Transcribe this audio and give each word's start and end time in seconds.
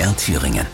MDR 0.00 0.16
Thüringen. 0.16 0.66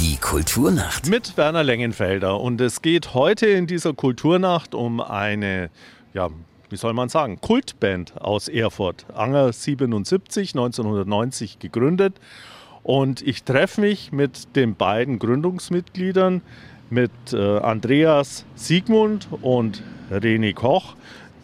Die 0.00 0.16
Kulturnacht. 0.16 1.08
Mit 1.08 1.36
Werner 1.36 1.62
Lengenfelder. 1.62 2.40
Und 2.40 2.60
es 2.60 2.82
geht 2.82 3.14
heute 3.14 3.46
in 3.46 3.68
dieser 3.68 3.94
Kulturnacht 3.94 4.74
um 4.74 5.00
eine, 5.00 5.70
ja, 6.14 6.30
wie 6.68 6.76
soll 6.76 6.92
man 6.92 7.08
sagen, 7.08 7.40
Kultband 7.40 8.20
aus 8.20 8.48
Erfurt. 8.48 9.06
Anger 9.14 9.52
77, 9.52 10.54
1990 10.54 11.60
gegründet. 11.60 12.14
Und 12.82 13.22
ich 13.22 13.44
treffe 13.44 13.80
mich 13.80 14.10
mit 14.10 14.56
den 14.56 14.74
beiden 14.74 15.20
Gründungsmitgliedern, 15.20 16.42
mit 16.90 17.12
äh, 17.32 17.58
Andreas 17.58 18.44
Siegmund 18.56 19.28
und 19.42 19.80
René 20.10 20.54
Koch. 20.54 20.96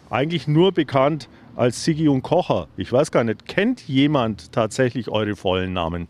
Eigentlich 0.09 0.49
nur 0.49 0.73
bekannt 0.73 1.29
als 1.55 1.85
Sigi 1.85 2.09
und 2.09 2.21
Kocher. 2.21 2.67
Ich 2.75 2.91
weiß 2.91 3.11
gar 3.11 3.23
nicht, 3.23 3.47
kennt 3.47 3.87
jemand 3.87 4.51
tatsächlich 4.51 5.07
eure 5.07 5.37
vollen 5.37 5.71
Namen? 5.71 6.09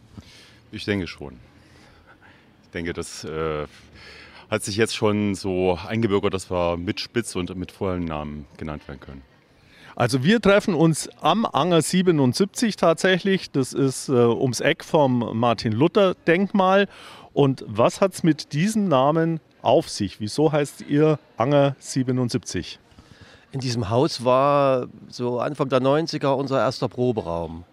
Ich 0.71 0.85
denke 0.85 1.07
schon. 1.07 1.37
Ich 2.63 2.69
denke, 2.69 2.93
das 2.93 3.23
äh, 3.23 3.65
hat 4.49 4.63
sich 4.63 4.77
jetzt 4.77 4.95
schon 4.95 5.35
so 5.35 5.77
eingebürgert, 5.87 6.33
dass 6.33 6.51
wir 6.51 6.77
mit 6.77 6.99
Spitz 6.99 7.35
und 7.35 7.55
mit 7.55 7.71
vollen 7.71 8.05
Namen 8.05 8.45
genannt 8.57 8.87
werden 8.87 8.99
können. 8.99 9.21
Also 9.95 10.23
wir 10.23 10.39
treffen 10.39 10.75
uns 10.75 11.09
am 11.19 11.45
Anger 11.45 11.81
77 11.81 12.75
tatsächlich. 12.75 13.51
Das 13.51 13.73
ist 13.73 14.07
äh, 14.07 14.13
ums 14.13 14.59
Eck 14.59 14.83
vom 14.83 15.37
Martin-Luther-Denkmal. 15.37 16.87
Und 17.33 17.65
was 17.67 17.99
hat 17.99 18.13
es 18.13 18.23
mit 18.23 18.53
diesem 18.53 18.87
Namen 18.87 19.39
auf 19.61 19.89
sich? 19.89 20.19
Wieso 20.21 20.51
heißt 20.51 20.85
ihr 20.87 21.19
Anger 21.37 21.75
77? 21.79 22.79
In 23.51 23.59
diesem 23.59 23.89
Haus 23.89 24.23
war 24.23 24.87
so 25.09 25.39
Anfang 25.39 25.69
der 25.69 25.81
90er 25.81 26.29
unser 26.33 26.59
erster 26.59 26.87
Proberaum. 26.87 27.65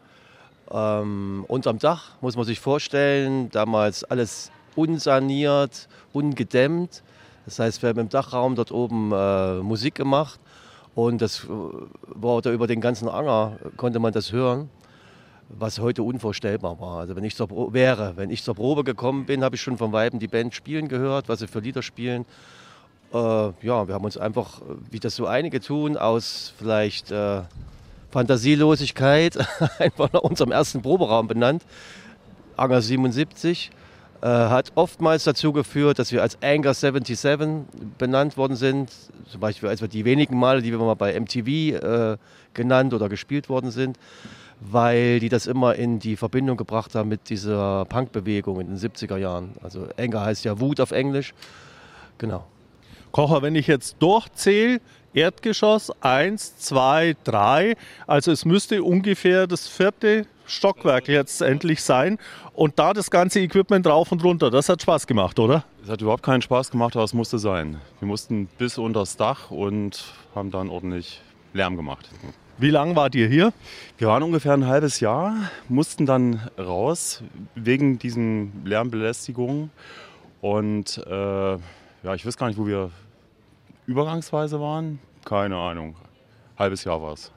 Ähm, 0.70 1.44
unterm 1.48 1.78
Dach 1.78 2.12
muss 2.20 2.36
man 2.36 2.44
sich 2.44 2.60
vorstellen, 2.60 3.50
damals 3.50 4.04
alles 4.04 4.50
unsaniert, 4.74 5.88
ungedämmt. 6.12 7.02
Das 7.44 7.58
heißt, 7.58 7.82
wir 7.82 7.90
haben 7.90 8.00
im 8.00 8.08
Dachraum 8.08 8.56
dort 8.56 8.72
oben 8.72 9.12
äh, 9.12 9.56
Musik 9.56 9.94
gemacht 9.94 10.40
und 10.94 11.22
das 11.22 11.44
äh, 11.44 11.48
war 11.48 12.42
da 12.42 12.50
über 12.50 12.66
den 12.66 12.80
ganzen 12.80 13.08
Anger, 13.08 13.58
konnte 13.76 14.00
man 14.00 14.12
das 14.12 14.32
hören, 14.32 14.68
was 15.48 15.78
heute 15.78 16.02
unvorstellbar 16.02 16.80
war. 16.80 16.98
Also 16.98 17.14
wenn 17.14 17.22
ich 17.22 17.36
zur 17.36 17.46
Pro 17.46 17.72
wäre, 17.72 18.14
wenn 18.16 18.30
ich 18.30 18.42
zur 18.42 18.56
Probe 18.56 18.82
gekommen 18.82 19.26
bin, 19.26 19.44
habe 19.44 19.54
ich 19.54 19.62
schon 19.62 19.78
von 19.78 19.92
Weiben 19.92 20.18
die 20.18 20.26
Band 20.26 20.54
spielen 20.54 20.88
gehört, 20.88 21.28
was 21.28 21.38
sie 21.38 21.46
für 21.46 21.60
Lieder 21.60 21.82
spielen. 21.82 22.24
Äh, 23.12 23.16
ja, 23.16 23.86
wir 23.86 23.94
haben 23.94 24.04
uns 24.04 24.16
einfach, 24.16 24.60
wie 24.90 24.98
das 24.98 25.14
so 25.14 25.26
einige 25.26 25.60
tun, 25.60 25.96
aus 25.96 26.52
vielleicht 26.58 27.12
äh, 27.12 27.42
Fantasielosigkeit 28.10 29.36
einfach 29.78 30.12
nach 30.12 30.22
unserem 30.22 30.52
ersten 30.52 30.82
Proberaum 30.82 31.28
benannt. 31.28 31.64
Anger 32.56 32.80
77 32.80 33.70
äh, 34.22 34.26
hat 34.26 34.72
oftmals 34.74 35.24
dazu 35.24 35.52
geführt, 35.52 35.98
dass 35.98 36.12
wir 36.12 36.22
als 36.22 36.38
Anger 36.42 36.72
77 36.72 37.64
benannt 37.98 38.36
worden 38.36 38.56
sind. 38.56 38.90
Zum 39.28 39.40
Beispiel 39.40 39.68
als 39.68 39.80
wir 39.80 39.88
die 39.88 40.04
wenigen 40.04 40.38
Male, 40.38 40.62
die 40.62 40.70
wir 40.70 40.78
mal 40.78 40.94
bei 40.94 41.18
MTV 41.18 41.48
äh, 41.48 42.16
genannt 42.54 42.94
oder 42.94 43.08
gespielt 43.08 43.48
worden 43.48 43.70
sind, 43.70 43.98
weil 44.60 45.20
die 45.20 45.28
das 45.28 45.46
immer 45.46 45.74
in 45.74 45.98
die 45.98 46.16
Verbindung 46.16 46.56
gebracht 46.56 46.94
haben 46.94 47.08
mit 47.08 47.28
dieser 47.28 47.84
Punkbewegung 47.84 48.60
in 48.60 48.68
den 48.68 48.78
70er 48.78 49.18
Jahren. 49.18 49.50
Also 49.62 49.88
Anger 49.98 50.22
heißt 50.22 50.44
ja 50.44 50.58
Wut 50.60 50.80
auf 50.80 50.92
Englisch. 50.92 51.34
Genau. 52.18 52.46
Kocher, 53.12 53.42
wenn 53.42 53.54
ich 53.54 53.66
jetzt 53.66 53.96
durchzähle, 53.98 54.80
Erdgeschoss 55.16 55.90
1, 56.02 56.58
2, 56.58 57.16
3, 57.24 57.74
also 58.06 58.30
es 58.32 58.44
müsste 58.44 58.82
ungefähr 58.82 59.46
das 59.46 59.66
vierte 59.66 60.26
Stockwerk 60.44 61.08
jetzt 61.08 61.40
endlich 61.40 61.82
sein. 61.82 62.18
Und 62.52 62.78
da 62.78 62.92
das 62.92 63.10
ganze 63.10 63.40
Equipment 63.40 63.86
rauf 63.86 64.12
und 64.12 64.22
runter, 64.22 64.50
das 64.50 64.68
hat 64.68 64.82
Spaß 64.82 65.06
gemacht, 65.06 65.38
oder? 65.38 65.64
Es 65.82 65.88
hat 65.88 66.02
überhaupt 66.02 66.22
keinen 66.22 66.42
Spaß 66.42 66.70
gemacht, 66.70 66.96
aber 66.96 67.04
es 67.06 67.14
musste 67.14 67.38
sein. 67.38 67.80
Wir 68.00 68.08
mussten 68.08 68.46
bis 68.58 68.76
unter 68.76 69.00
das 69.00 69.16
Dach 69.16 69.50
und 69.50 70.04
haben 70.34 70.50
dann 70.50 70.68
ordentlich 70.68 71.22
Lärm 71.54 71.76
gemacht. 71.76 72.10
Wie 72.58 72.70
lange 72.70 72.94
wart 72.94 73.14
ihr 73.14 73.26
hier? 73.26 73.54
Wir 73.96 74.08
waren 74.08 74.22
ungefähr 74.22 74.52
ein 74.52 74.66
halbes 74.66 75.00
Jahr, 75.00 75.34
mussten 75.70 76.04
dann 76.04 76.42
raus 76.58 77.22
wegen 77.54 77.98
diesen 77.98 78.66
Lärmbelästigungen. 78.66 79.70
Und 80.42 80.98
äh, 81.06 81.10
ja, 81.10 82.14
ich 82.14 82.26
weiß 82.26 82.36
gar 82.36 82.48
nicht, 82.48 82.58
wo 82.58 82.66
wir 82.66 82.90
übergangsweise 83.86 84.60
waren. 84.60 84.98
Keine 85.26 85.56
Ahnung. 85.56 85.96
Halbes 86.56 86.84
Jahr 86.84 87.02
war 87.02 87.14
es. 87.14 87.32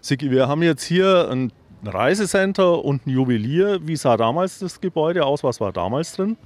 Siki, 0.00 0.30
wir 0.30 0.46
haben 0.46 0.62
jetzt 0.62 0.84
hier 0.84 1.28
ein 1.28 1.50
Reisecenter 1.84 2.84
und 2.84 3.04
ein 3.04 3.10
Juwelier. 3.10 3.80
Wie 3.82 3.96
sah 3.96 4.16
damals 4.16 4.60
das 4.60 4.80
Gebäude 4.80 5.26
aus? 5.26 5.42
Was 5.42 5.60
war 5.60 5.72
damals 5.72 6.14
drin? 6.14 6.36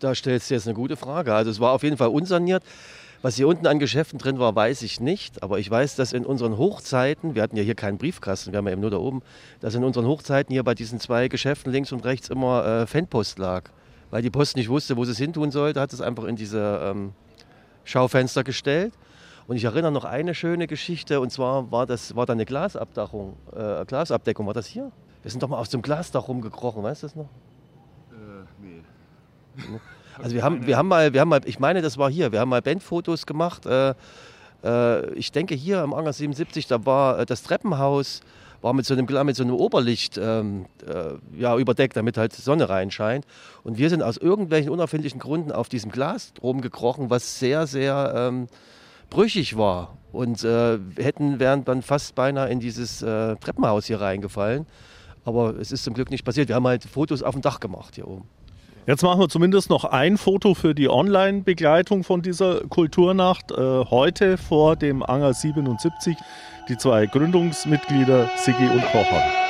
Da 0.00 0.12
stellst 0.12 0.50
du 0.50 0.54
jetzt 0.54 0.66
eine 0.66 0.74
gute 0.74 0.96
Frage. 0.96 1.32
Also 1.32 1.52
es 1.52 1.60
war 1.60 1.70
auf 1.70 1.84
jeden 1.84 1.96
Fall 1.96 2.08
unsaniert. 2.08 2.64
Was 3.22 3.36
hier 3.36 3.46
unten 3.46 3.68
an 3.68 3.78
Geschäften 3.78 4.18
drin 4.18 4.40
war, 4.40 4.56
weiß 4.56 4.82
ich 4.82 4.98
nicht. 4.98 5.40
Aber 5.40 5.60
ich 5.60 5.70
weiß, 5.70 5.94
dass 5.94 6.12
in 6.12 6.26
unseren 6.26 6.58
Hochzeiten, 6.58 7.36
wir 7.36 7.42
hatten 7.42 7.56
ja 7.56 7.62
hier 7.62 7.76
keinen 7.76 7.98
Briefkasten, 7.98 8.50
wir 8.50 8.58
haben 8.58 8.66
ja 8.66 8.72
eben 8.72 8.80
nur 8.80 8.90
da 8.90 8.96
oben, 8.96 9.22
dass 9.60 9.76
in 9.76 9.84
unseren 9.84 10.06
Hochzeiten 10.06 10.52
hier 10.52 10.64
bei 10.64 10.74
diesen 10.74 10.98
zwei 10.98 11.28
Geschäften 11.28 11.70
links 11.70 11.92
und 11.92 12.04
rechts 12.04 12.28
immer 12.28 12.66
äh, 12.66 12.86
Fanpost 12.88 13.38
lag. 13.38 13.70
Weil 14.10 14.22
die 14.22 14.30
Post 14.30 14.56
nicht 14.56 14.68
wusste, 14.68 14.96
wo 14.96 15.04
sie 15.04 15.12
es 15.12 15.18
hin 15.18 15.32
tun 15.32 15.52
sollte, 15.52 15.80
hat 15.80 15.92
es 15.92 16.00
einfach 16.00 16.24
in 16.24 16.34
diese 16.34 16.80
ähm, 16.82 17.12
Schaufenster 17.84 18.42
gestellt. 18.42 18.92
Und 19.50 19.56
ich 19.56 19.64
erinnere 19.64 19.90
noch 19.90 20.04
eine 20.04 20.32
schöne 20.32 20.68
Geschichte, 20.68 21.18
und 21.18 21.30
zwar 21.30 21.72
war 21.72 21.84
das 21.84 22.14
war 22.14 22.24
da 22.24 22.34
eine 22.34 22.44
Glasabdachung, 22.44 23.36
äh, 23.52 23.84
Glasabdeckung. 23.84 24.46
War 24.46 24.54
das 24.54 24.68
hier? 24.68 24.92
Wir 25.22 25.30
sind 25.32 25.42
doch 25.42 25.48
mal 25.48 25.58
aus 25.58 25.70
dem 25.70 25.82
Glasdach 25.82 26.28
rumgekrochen, 26.28 26.84
weißt 26.84 27.02
du 27.02 27.06
das 27.08 27.16
noch? 27.16 27.28
Äh, 28.12 28.44
nee. 28.62 28.80
Also 30.22 30.36
wir 30.36 30.44
haben, 30.44 30.66
wir 30.68 30.76
haben 30.76 30.86
mal, 30.86 31.12
wir 31.12 31.20
haben 31.20 31.30
mal, 31.30 31.40
ich 31.46 31.58
meine, 31.58 31.82
das 31.82 31.98
war 31.98 32.08
hier, 32.08 32.30
wir 32.30 32.38
haben 32.38 32.48
mal 32.48 32.62
Bandfotos 32.62 33.26
gemacht. 33.26 33.66
Äh, 33.66 33.94
äh, 34.62 35.14
ich 35.14 35.32
denke 35.32 35.56
hier 35.56 35.80
am 35.80 35.94
Anger 35.94 36.12
77, 36.12 36.68
da 36.68 36.86
war 36.86 37.18
äh, 37.18 37.26
das 37.26 37.42
Treppenhaus 37.42 38.20
war 38.60 38.72
mit 38.72 38.86
so 38.86 38.94
einem, 38.94 39.06
mit 39.26 39.34
so 39.34 39.42
einem 39.42 39.54
Oberlicht 39.54 40.16
ähm, 40.16 40.66
äh, 40.86 41.14
ja, 41.36 41.56
überdeckt, 41.56 41.96
damit 41.96 42.18
halt 42.18 42.34
Sonne 42.34 42.68
reinscheint. 42.68 43.26
Und 43.64 43.78
wir 43.78 43.90
sind 43.90 44.02
aus 44.02 44.16
irgendwelchen 44.16 44.70
unerfindlichen 44.70 45.18
Gründen 45.18 45.50
auf 45.50 45.68
diesem 45.68 45.90
Glas 45.90 46.34
rumgekrochen, 46.40 47.10
was 47.10 47.40
sehr, 47.40 47.66
sehr 47.66 48.12
ähm, 48.14 48.46
brüchig 49.10 49.56
war. 49.56 49.96
Und 50.12 50.42
äh, 50.42 50.78
hätten, 50.96 51.38
wären 51.38 51.64
dann 51.64 51.82
fast 51.82 52.14
beinahe 52.14 52.48
in 52.48 52.58
dieses 52.58 53.02
äh, 53.02 53.36
Treppenhaus 53.36 53.86
hier 53.86 54.00
reingefallen. 54.00 54.66
Aber 55.24 55.54
es 55.56 55.70
ist 55.70 55.84
zum 55.84 55.94
Glück 55.94 56.10
nicht 56.10 56.24
passiert. 56.24 56.48
Wir 56.48 56.56
haben 56.56 56.66
halt 56.66 56.84
Fotos 56.84 57.22
auf 57.22 57.34
dem 57.34 57.42
Dach 57.42 57.60
gemacht 57.60 57.94
hier 57.94 58.08
oben. 58.08 58.24
Jetzt 58.86 59.02
machen 59.02 59.20
wir 59.20 59.28
zumindest 59.28 59.70
noch 59.70 59.84
ein 59.84 60.16
Foto 60.16 60.54
für 60.54 60.74
die 60.74 60.88
Online-Begleitung 60.88 62.02
von 62.02 62.22
dieser 62.22 62.62
Kulturnacht. 62.62 63.52
Äh, 63.52 63.84
heute 63.84 64.36
vor 64.36 64.74
dem 64.74 65.02
Anger 65.02 65.34
77 65.34 66.16
die 66.68 66.76
zwei 66.76 67.06
Gründungsmitglieder 67.06 68.30
Sigi 68.36 68.66
und 68.68 68.82
Kocher. 68.86 69.49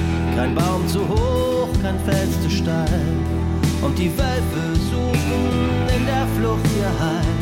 die 4.01 4.11
Wölfe 4.17 4.75
suchen 4.89 5.89
in 5.95 6.05
der. 6.05 6.25
Flucht 6.37 6.65
hier 6.73 6.89
heil. 6.99 7.35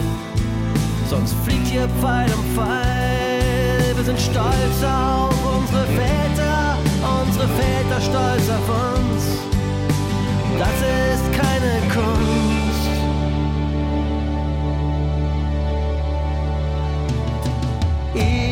Sonst 1.09 1.33
fliegt 1.45 1.67
hier 1.67 1.87
Pfeil 2.01 2.29
um 2.33 2.43
Pfeil. 2.53 3.95
Wir 3.95 4.03
sind 4.03 4.19
stolz 4.19 4.83
auf 4.83 5.33
unsere 5.57 5.85
Väter, 5.85 6.77
unsere 7.21 7.47
Väter 7.47 8.01
stolz 8.01 8.49
auf 8.49 8.67
uns. 8.97 9.23
Das 10.57 10.77
ist 11.13 11.31
keine 11.31 11.79
Kunst. 11.93 12.89
Edel 18.15 18.48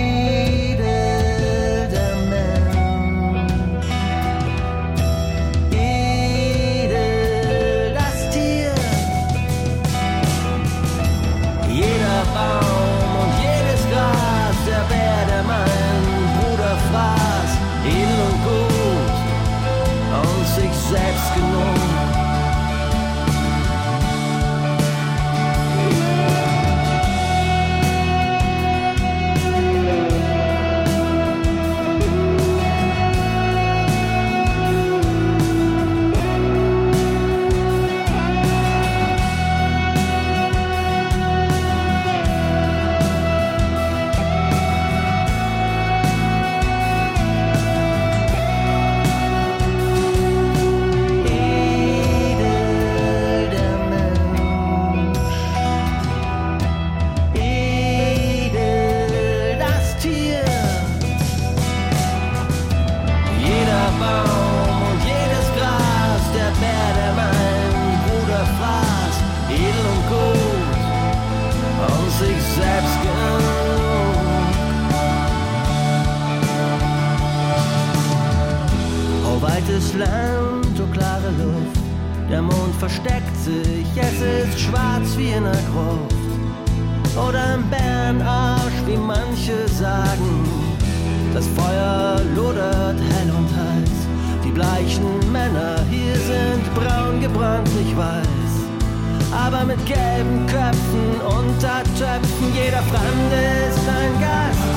Feuer 91.58 92.22
lodert 92.36 93.00
hell 93.12 93.32
und 93.36 93.50
heiß. 93.50 93.98
Die 94.46 94.52
bleichen 94.52 95.32
Männer 95.32 95.76
hier 95.90 96.16
sind 96.16 96.64
braun 96.76 97.20
gebrannt, 97.20 97.70
nicht 97.76 97.96
weiß. 97.98 98.54
Aber 99.32 99.66
mit 99.66 99.84
gelben 99.86 100.46
Köpfen 100.48 101.08
unter 101.26 101.84
Töpfen, 102.00 102.48
jeder 102.54 102.84
Fremde 102.92 103.40
ist 103.70 103.86
ein 104.00 104.14
Gast, 104.22 104.70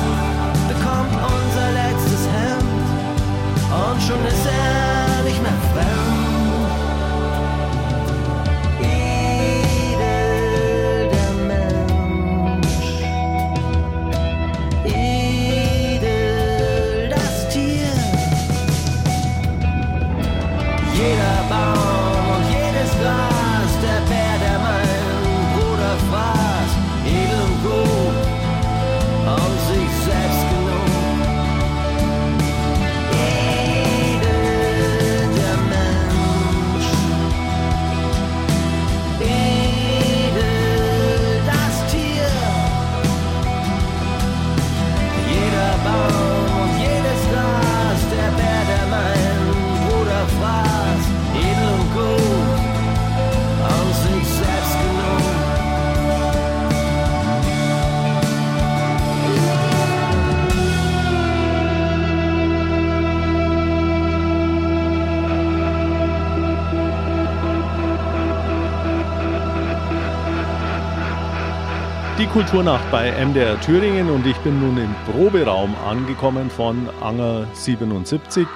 bekommt 0.67 1.13
unser 1.13 1.67
letztes 1.81 2.23
Hemd 2.35 2.87
und 3.81 4.01
schon 4.01 4.23
ist 4.25 4.45
er 4.45 5.23
nicht 5.23 5.41
mehr 5.41 5.59
fremd. 5.73 6.10
Kulturnacht 72.33 72.89
bei 72.91 73.11
MDR 73.11 73.59
Thüringen 73.59 74.09
und 74.09 74.25
ich 74.25 74.37
bin 74.37 74.61
nun 74.61 74.77
im 74.77 74.95
Proberaum 75.11 75.75
angekommen 75.85 76.49
von 76.49 76.89
Anger 77.01 77.45
77. 77.53 78.47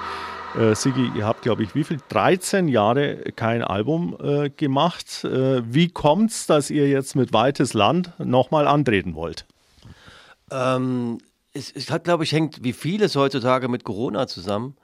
Äh, 0.58 0.74
Sigi, 0.74 1.10
ihr 1.14 1.26
habt, 1.26 1.42
glaube 1.42 1.62
ich, 1.62 1.74
wie 1.74 1.84
viel? 1.84 1.98
13 2.08 2.68
Jahre 2.68 3.16
kein 3.36 3.60
Album 3.62 4.16
äh, 4.18 4.48
gemacht. 4.48 5.24
Äh, 5.24 5.62
wie 5.70 5.90
kommt 5.90 6.30
es, 6.30 6.46
dass 6.46 6.70
ihr 6.70 6.88
jetzt 6.88 7.16
mit 7.16 7.34
Weites 7.34 7.74
Land 7.74 8.14
nochmal 8.18 8.66
antreten 8.66 9.14
wollt? 9.14 9.44
Ähm, 10.50 11.18
es, 11.52 11.70
es 11.70 11.90
hat, 11.90 12.04
glaube 12.04 12.24
ich, 12.24 12.32
hängt 12.32 12.64
wie 12.64 12.72
vieles 12.72 13.14
heutzutage 13.14 13.68
mit 13.68 13.84
Corona 13.84 14.26
zusammen. 14.26 14.74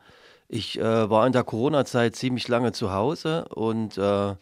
Ich 0.49 0.79
äh, 0.79 1.09
war 1.09 1.27
in 1.27 1.33
der 1.33 1.45
Corona-Zeit 1.45 2.15
ziemlich 2.15 2.47
lange 2.47 2.73
zu 2.73 2.93
Hause 2.93 3.47
und 3.49 3.97
äh, 3.97 4.35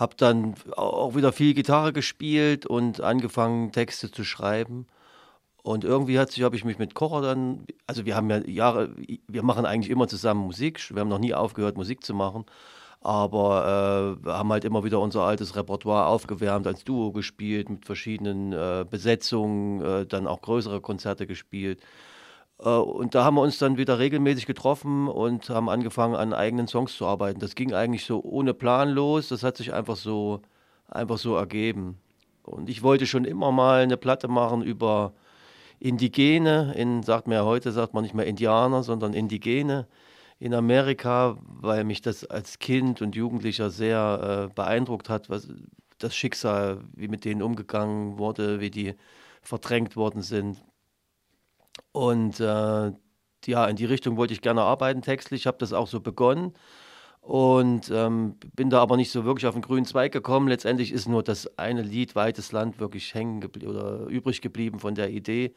habe 0.00 0.16
dann 0.16 0.54
auch 0.76 1.14
wieder 1.14 1.30
viel 1.30 1.52
Gitarre 1.54 1.92
gespielt 1.92 2.64
und 2.66 3.02
angefangen, 3.02 3.70
Texte 3.70 4.10
zu 4.10 4.24
schreiben. 4.24 4.86
Und 5.62 5.84
irgendwie 5.84 6.18
hat 6.18 6.32
sich, 6.32 6.42
habe 6.42 6.56
ich 6.56 6.64
mich 6.64 6.78
mit 6.78 6.94
Kocher 6.94 7.20
dann, 7.20 7.66
also 7.86 8.06
wir 8.06 8.16
haben 8.16 8.30
ja 8.30 8.38
Jahre, 8.46 8.94
wir 9.28 9.42
machen 9.42 9.66
eigentlich 9.66 9.90
immer 9.90 10.08
zusammen 10.08 10.40
Musik. 10.40 10.80
Wir 10.90 11.00
haben 11.00 11.10
noch 11.10 11.18
nie 11.18 11.34
aufgehört, 11.34 11.76
Musik 11.76 12.02
zu 12.02 12.14
machen. 12.14 12.46
Aber 13.02 14.16
äh, 14.22 14.24
wir 14.24 14.38
haben 14.38 14.50
halt 14.50 14.64
immer 14.64 14.84
wieder 14.84 15.00
unser 15.00 15.22
altes 15.22 15.54
Repertoire 15.54 16.06
aufgewärmt, 16.06 16.66
als 16.66 16.84
Duo 16.84 17.12
gespielt, 17.12 17.68
mit 17.68 17.84
verschiedenen 17.84 18.52
äh, 18.52 18.86
Besetzungen, 18.88 19.82
äh, 19.82 20.06
dann 20.06 20.26
auch 20.26 20.40
größere 20.40 20.80
Konzerte 20.80 21.26
gespielt. 21.26 21.82
Äh, 22.62 22.68
und 22.68 23.14
da 23.14 23.24
haben 23.24 23.36
wir 23.36 23.42
uns 23.42 23.58
dann 23.58 23.76
wieder 23.76 23.98
regelmäßig 23.98 24.46
getroffen 24.46 25.08
und 25.08 25.48
haben 25.50 25.68
angefangen, 25.68 26.14
an 26.14 26.32
eigenen 26.32 26.68
Songs 26.68 26.96
zu 26.96 27.06
arbeiten. 27.06 27.40
Das 27.40 27.54
ging 27.54 27.72
eigentlich 27.72 28.04
so 28.04 28.22
ohne 28.22 28.54
Plan 28.54 28.90
los. 28.90 29.28
Das 29.28 29.42
hat 29.42 29.56
sich 29.56 29.72
einfach 29.72 29.96
so, 29.96 30.40
einfach 30.88 31.18
so 31.18 31.36
ergeben. 31.36 31.98
Und 32.42 32.68
ich 32.68 32.82
wollte 32.82 33.06
schon 33.06 33.24
immer 33.24 33.52
mal 33.52 33.82
eine 33.82 33.96
Platte 33.96 34.28
machen 34.28 34.62
über 34.62 35.12
Indigene. 35.78 36.74
In, 36.76 37.02
sagt 37.02 37.26
man 37.26 37.36
ja 37.36 37.44
heute, 37.44 37.72
sagt 37.72 37.94
man 37.94 38.02
nicht 38.02 38.14
mehr 38.14 38.26
Indianer, 38.26 38.82
sondern 38.82 39.14
Indigene 39.14 39.86
in 40.38 40.54
Amerika, 40.54 41.36
weil 41.46 41.84
mich 41.84 42.00
das 42.00 42.24
als 42.24 42.58
Kind 42.58 43.02
und 43.02 43.14
Jugendlicher 43.14 43.70
sehr 43.70 44.48
äh, 44.48 44.54
beeindruckt 44.54 45.10
hat, 45.10 45.28
was 45.28 45.48
das 45.98 46.16
Schicksal, 46.16 46.80
wie 46.94 47.08
mit 47.08 47.26
denen 47.26 47.42
umgegangen 47.42 48.18
wurde, 48.18 48.58
wie 48.60 48.70
die 48.70 48.94
verdrängt 49.42 49.96
worden 49.96 50.22
sind. 50.22 50.62
Und 51.92 52.40
äh, 52.40 52.92
ja, 53.46 53.66
in 53.66 53.76
die 53.76 53.84
Richtung 53.84 54.16
wollte 54.16 54.34
ich 54.34 54.42
gerne 54.42 54.62
arbeiten 54.62 55.02
textlich, 55.02 55.46
habe 55.46 55.58
das 55.58 55.72
auch 55.72 55.86
so 55.86 56.00
begonnen 56.00 56.54
und 57.20 57.90
ähm, 57.90 58.36
bin 58.54 58.70
da 58.70 58.80
aber 58.80 58.96
nicht 58.96 59.10
so 59.10 59.24
wirklich 59.24 59.46
auf 59.46 59.54
den 59.54 59.62
grünen 59.62 59.86
Zweig 59.86 60.12
gekommen. 60.12 60.48
Letztendlich 60.48 60.92
ist 60.92 61.08
nur 61.08 61.22
das 61.22 61.58
eine 61.58 61.82
Lied 61.82 62.14
Weites 62.14 62.52
Land 62.52 62.80
wirklich 62.80 63.14
hängen 63.14 63.40
geblieben 63.40 63.70
oder 63.70 64.06
übrig 64.06 64.40
geblieben 64.40 64.78
von 64.78 64.94
der 64.94 65.10
Idee 65.10 65.54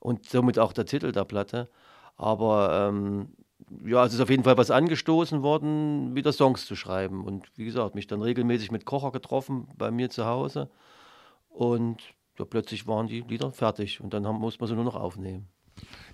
und 0.00 0.28
somit 0.28 0.58
auch 0.58 0.72
der 0.72 0.86
Titel 0.86 1.12
der 1.12 1.24
Platte. 1.24 1.68
Aber 2.16 2.88
ähm, 2.88 3.28
ja, 3.84 4.04
es 4.04 4.14
ist 4.14 4.20
auf 4.20 4.30
jeden 4.30 4.44
Fall 4.44 4.56
was 4.56 4.70
angestoßen 4.70 5.42
worden, 5.42 6.14
wieder 6.14 6.32
Songs 6.32 6.66
zu 6.66 6.76
schreiben. 6.76 7.24
Und 7.24 7.46
wie 7.56 7.64
gesagt, 7.64 7.94
mich 7.94 8.06
dann 8.06 8.22
regelmäßig 8.22 8.70
mit 8.70 8.84
Kocher 8.84 9.12
getroffen 9.12 9.68
bei 9.76 9.90
mir 9.90 10.10
zu 10.10 10.26
Hause. 10.26 10.68
Und 11.48 12.02
ja, 12.38 12.44
plötzlich 12.44 12.86
waren 12.86 13.06
die 13.06 13.20
Lieder 13.20 13.52
fertig 13.52 14.00
und 14.00 14.14
dann 14.14 14.26
haben, 14.26 14.38
muss 14.38 14.58
man 14.60 14.68
sie 14.68 14.74
nur 14.74 14.84
noch 14.84 14.96
aufnehmen. 14.96 15.48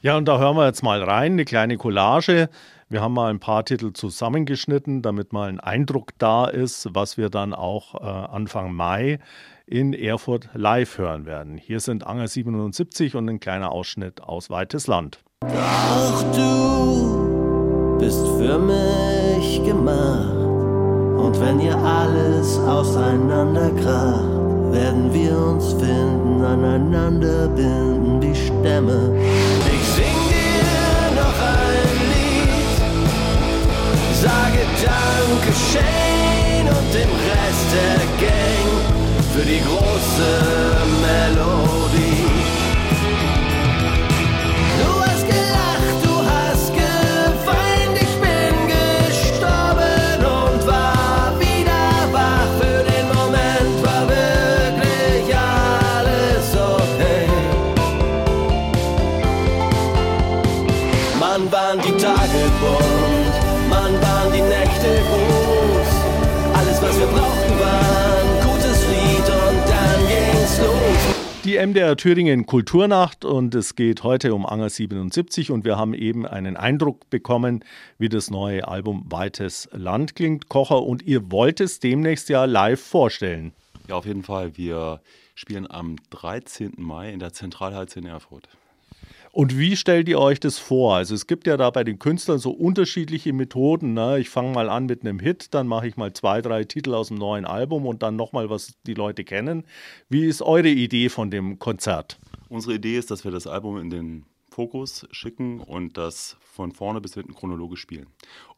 Ja, 0.02 0.16
und 0.16 0.26
da 0.26 0.38
hören 0.38 0.56
wir 0.56 0.66
jetzt 0.66 0.82
mal 0.82 1.02
rein, 1.02 1.32
eine 1.32 1.44
kleine 1.44 1.76
Collage. 1.78 2.50
Wir 2.88 3.00
haben 3.00 3.14
mal 3.14 3.30
ein 3.30 3.40
paar 3.40 3.64
Titel 3.64 3.92
zusammengeschnitten, 3.92 5.00
damit 5.00 5.32
mal 5.32 5.48
ein 5.48 5.60
Eindruck 5.60 6.12
da 6.18 6.46
ist, 6.46 6.88
was 6.92 7.16
wir 7.16 7.30
dann 7.30 7.54
auch 7.54 7.94
äh, 7.94 8.04
Anfang 8.06 8.74
Mai 8.74 9.18
in 9.66 9.94
Erfurt 9.94 10.50
live 10.52 10.98
hören 10.98 11.24
werden. 11.24 11.56
Hier 11.56 11.80
sind 11.80 12.06
Anger 12.06 12.28
77 12.28 13.14
und 13.14 13.28
ein 13.28 13.40
kleiner 13.40 13.72
Ausschnitt 13.72 14.22
aus 14.22 14.50
Weites 14.50 14.86
Land. 14.86 15.24
Doch 15.40 16.22
du 16.34 17.96
bist 17.98 18.26
für 18.38 18.58
mich 18.58 19.64
gemacht. 19.64 20.34
Und 21.16 21.40
wenn 21.40 21.60
ihr 21.60 21.76
alles 21.78 22.58
auseinanderkracht, 22.58 24.33
werden 24.74 25.12
wir 25.12 25.36
uns 25.36 25.72
finden, 25.74 26.44
aneinander 26.44 27.48
binden 27.48 28.20
wie 28.20 28.34
Stämme. 28.34 29.12
Ich 29.72 29.86
sing 29.96 30.18
dir 30.30 31.22
noch 31.22 31.38
ein 31.62 31.96
Lied, 32.12 32.76
sage 34.20 34.62
Dankeschön 34.84 36.66
und 36.76 36.88
dem 36.92 37.12
Rest 37.30 37.68
der 37.76 38.00
Gang 38.26 38.70
für 39.32 39.44
die 39.46 39.60
große 39.60 40.30
Melodie. 41.02 41.83
Tage 62.24 62.50
bunt, 62.58 63.68
Mann 63.68 64.00
waren 64.00 64.32
die 64.32 64.40
Nächte 64.40 64.88
groß. 65.08 65.88
Alles 66.54 66.80
was 66.80 66.98
wir 66.98 67.06
brauchten 67.06 67.60
war 67.60 68.18
ein 68.18 68.48
gutes 68.48 68.88
Lied 68.88 69.28
und 69.28 69.68
dann 69.68 70.00
ging's 70.08 70.58
los. 70.58 71.44
Die 71.44 71.58
MDR 71.58 71.98
Thüringen 71.98 72.46
Kulturnacht 72.46 73.26
und 73.26 73.54
es 73.54 73.74
geht 73.74 74.04
heute 74.04 74.34
um 74.34 74.46
Anger 74.46 74.70
77 74.70 75.50
und 75.50 75.66
wir 75.66 75.76
haben 75.76 75.92
eben 75.92 76.24
einen 76.24 76.56
Eindruck 76.56 77.10
bekommen, 77.10 77.62
wie 77.98 78.08
das 78.08 78.30
neue 78.30 78.66
Album 78.66 79.04
Weites 79.10 79.68
Land 79.72 80.14
klingt. 80.14 80.48
Kocher 80.48 80.82
und 80.82 81.02
ihr 81.02 81.30
wollt 81.30 81.60
es 81.60 81.78
demnächst 81.78 82.30
ja 82.30 82.46
live 82.46 82.80
vorstellen. 82.80 83.52
Ja, 83.86 83.96
auf 83.96 84.06
jeden 84.06 84.22
Fall. 84.22 84.56
Wir 84.56 85.02
spielen 85.34 85.70
am 85.70 85.96
13. 86.08 86.72
Mai 86.78 87.12
in 87.12 87.18
der 87.18 87.34
Zentralhalle 87.34 87.88
in 87.94 88.06
Erfurt. 88.06 88.48
Und 89.34 89.58
wie 89.58 89.74
stellt 89.74 90.08
ihr 90.08 90.20
euch 90.20 90.38
das 90.38 90.58
vor? 90.58 90.94
Also 90.94 91.12
es 91.12 91.26
gibt 91.26 91.48
ja 91.48 91.56
da 91.56 91.68
bei 91.70 91.82
den 91.82 91.98
Künstlern 91.98 92.38
so 92.38 92.52
unterschiedliche 92.52 93.32
Methoden. 93.32 93.92
Ne? 93.92 94.20
Ich 94.20 94.30
fange 94.30 94.52
mal 94.52 94.70
an 94.70 94.86
mit 94.86 95.00
einem 95.00 95.18
Hit, 95.18 95.52
dann 95.54 95.66
mache 95.66 95.88
ich 95.88 95.96
mal 95.96 96.12
zwei, 96.12 96.40
drei 96.40 96.62
Titel 96.62 96.94
aus 96.94 97.08
dem 97.08 97.16
neuen 97.16 97.44
Album 97.44 97.84
und 97.84 98.04
dann 98.04 98.14
nochmal, 98.14 98.48
was 98.48 98.74
die 98.86 98.94
Leute 98.94 99.24
kennen. 99.24 99.64
Wie 100.08 100.24
ist 100.24 100.40
eure 100.40 100.68
Idee 100.68 101.08
von 101.08 101.32
dem 101.32 101.58
Konzert? 101.58 102.20
Unsere 102.48 102.74
Idee 102.74 102.96
ist, 102.96 103.10
dass 103.10 103.24
wir 103.24 103.32
das 103.32 103.48
Album 103.48 103.78
in 103.78 103.90
den 103.90 104.24
Fokus 104.52 105.04
schicken 105.10 105.58
und 105.58 105.96
das 105.98 106.36
von 106.40 106.70
vorne 106.70 107.00
bis 107.00 107.14
hinten 107.14 107.34
chronologisch 107.34 107.80
spielen. 107.80 108.06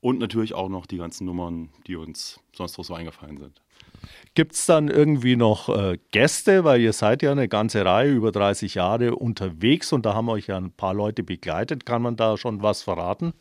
Und 0.02 0.18
natürlich 0.18 0.52
auch 0.52 0.68
noch 0.68 0.84
die 0.84 0.98
ganzen 0.98 1.24
Nummern, 1.24 1.70
die 1.86 1.96
uns 1.96 2.38
sonst 2.52 2.76
noch 2.76 2.84
so 2.84 2.92
eingefallen 2.92 3.38
sind. 3.38 3.62
Gibt 4.34 4.52
es 4.52 4.66
dann 4.66 4.88
irgendwie 4.88 5.36
noch 5.36 5.68
äh, 5.68 5.98
Gäste, 6.10 6.64
weil 6.64 6.80
ihr 6.80 6.92
seid 6.92 7.22
ja 7.22 7.32
eine 7.32 7.48
ganze 7.48 7.84
Reihe 7.84 8.12
über 8.12 8.32
30 8.32 8.74
Jahre 8.74 9.16
unterwegs 9.16 9.92
und 9.92 10.04
da 10.04 10.14
haben 10.14 10.28
euch 10.28 10.48
ja 10.48 10.56
ein 10.56 10.72
paar 10.72 10.94
Leute 10.94 11.22
begleitet. 11.22 11.86
Kann 11.86 12.02
man 12.02 12.16
da 12.16 12.36
schon 12.36 12.62
was 12.62 12.82
verraten? 12.82 13.32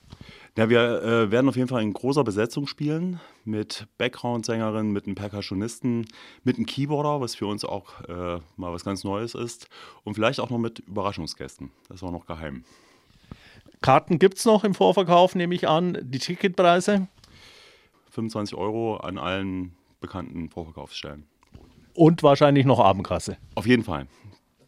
Ja, 0.57 0.69
wir 0.69 1.03
äh, 1.03 1.31
werden 1.31 1.49
auf 1.49 1.57
jeden 1.57 1.67
Fall 1.67 1.81
in 1.81 1.91
großer 1.91 2.23
Besetzung 2.23 2.65
spielen 2.65 3.19
mit 3.43 3.87
Background-Sängerin, 3.97 4.91
mit 4.91 5.05
einem 5.05 5.15
Percussionisten, 5.15 6.07
mit 6.45 6.55
einem 6.55 6.65
Keyboarder, 6.65 7.19
was 7.19 7.35
für 7.35 7.45
uns 7.45 7.65
auch 7.65 8.01
äh, 8.07 8.39
mal 8.55 8.71
was 8.71 8.85
ganz 8.85 9.03
Neues 9.03 9.35
ist 9.35 9.67
und 10.05 10.13
vielleicht 10.13 10.39
auch 10.39 10.49
noch 10.49 10.57
mit 10.57 10.79
Überraschungsgästen. 10.79 11.71
Das 11.89 11.97
ist 11.97 12.03
auch 12.03 12.11
noch 12.11 12.25
geheim. 12.25 12.63
Karten 13.81 14.17
gibt 14.17 14.37
es 14.37 14.45
noch 14.45 14.63
im 14.63 14.73
Vorverkauf, 14.73 15.35
nehme 15.35 15.53
ich 15.53 15.67
an. 15.67 15.97
Die 16.01 16.19
Ticketpreise? 16.19 17.07
25 18.11 18.57
Euro 18.57 18.95
an 18.95 19.17
allen 19.17 19.75
bekannten 20.05 20.49
Vorverkaufsstellen. 20.49 21.25
Und 21.93 22.23
wahrscheinlich 22.23 22.65
noch 22.65 22.79
Abendkasse. 22.79 23.37
Auf 23.55 23.65
jeden 23.65 23.83
Fall. 23.83 24.07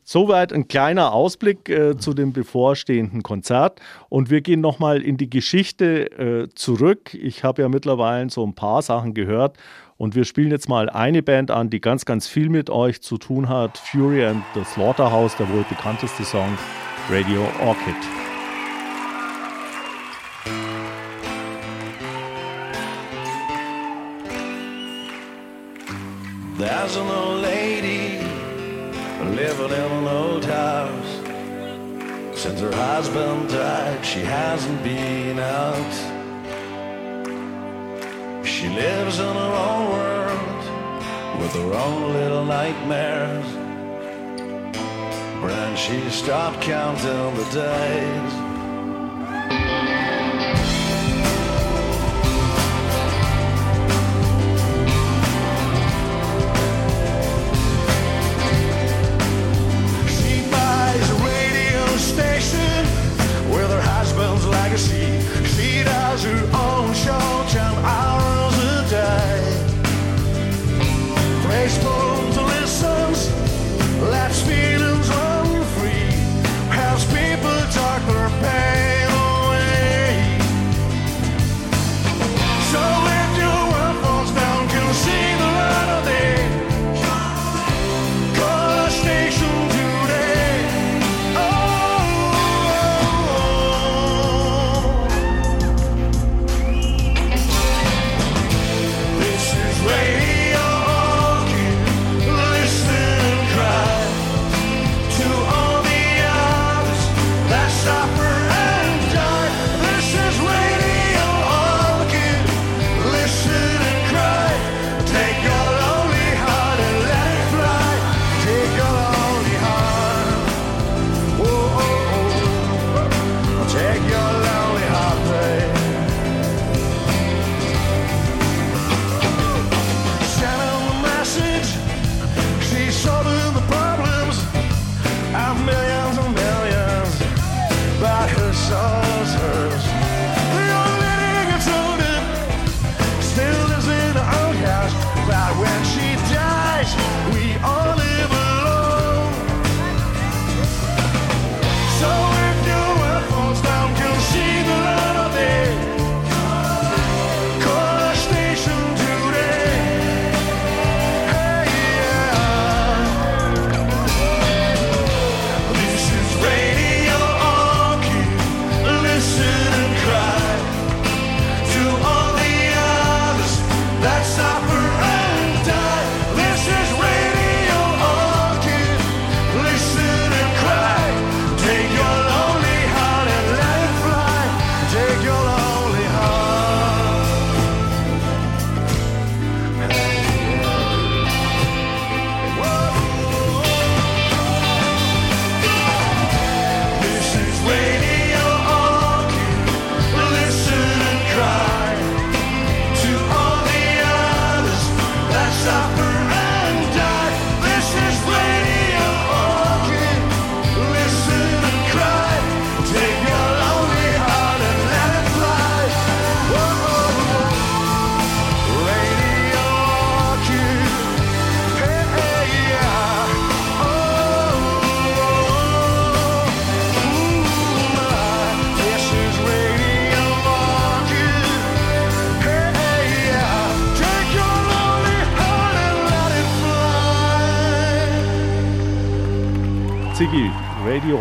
Soweit 0.03 0.53
ein 0.53 0.70
kleiner 0.70 1.12
Ausblick 1.12 1.67
äh, 1.67 1.98
zu 1.98 2.13
dem 2.13 2.32
bevorstehenden 2.32 3.24
Konzert. 3.24 3.82
Und 4.08 4.29
wir 4.29 4.39
gehen 4.39 4.62
nochmal 4.62 5.01
in 5.01 5.17
die 5.17 5.29
Geschichte 5.29 6.12
äh, 6.12 6.50
zurück. 6.56 7.13
Ich 7.13 7.44
habe 7.44 7.62
ja 7.62 7.67
mittlerweile 7.67 8.29
so 8.29 8.46
ein 8.46 8.56
paar 8.56 8.82
Sachen 8.82 9.13
gehört. 9.13 9.58
Und 9.98 10.15
wir 10.15 10.24
spielen 10.24 10.51
jetzt 10.51 10.70
mal 10.70 10.89
eine 10.89 11.24
Band 11.24 11.51
an, 11.51 11.70
die 11.70 11.82
ganz, 11.82 12.06
ganz 12.06 12.27
viel 12.27 12.48
mit 12.48 12.70
euch 12.70 13.01
zu 13.01 13.17
tun 13.17 13.50
hat. 13.50 13.77
Fury 13.77 14.24
and 14.24 14.44
the 14.56 14.63
Slaughterhouse, 14.63 15.36
der 15.36 15.50
wohl 15.50 15.65
bekannteste 15.67 16.24
Song, 16.24 16.58
Radio 17.10 17.41
Orchid. 17.65 18.26
There's 26.88 27.00
an 27.00 27.10
old 27.10 27.41
lady 27.41 28.17
living 29.36 29.72
in 29.72 29.91
an 29.91 30.08
old 30.08 30.46
house. 30.46 31.12
Since 32.39 32.62
her 32.62 32.72
husband 32.72 33.50
died, 33.50 34.06
she 34.06 34.22
hasn't 34.22 34.82
been 34.86 35.38
out. 35.38 35.94
She 38.46 38.70
lives 38.70 39.20
in 39.20 39.36
her 39.36 39.53
own 39.67 39.89
world 39.98 41.41
with 41.41 41.53
her 41.56 41.74
own 41.74 42.13
little 42.13 42.46
nightmares. 42.46 43.48
When 45.44 45.75
she 45.75 46.10
stopped 46.10 46.62
counting 46.62 47.36
the 47.36 47.50
days. 47.51 48.46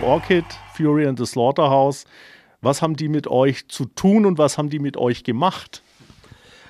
Orchid, 0.06 0.44
Fury 0.74 1.04
and 1.04 1.18
the 1.18 1.26
Slaughterhouse. 1.26 2.04
Was 2.60 2.80
haben 2.80 2.94
die 2.94 3.08
mit 3.08 3.26
euch 3.26 3.66
zu 3.66 3.86
tun 3.86 4.24
und 4.24 4.38
was 4.38 4.56
haben 4.56 4.70
die 4.70 4.78
mit 4.78 4.96
euch 4.96 5.24
gemacht? 5.24 5.82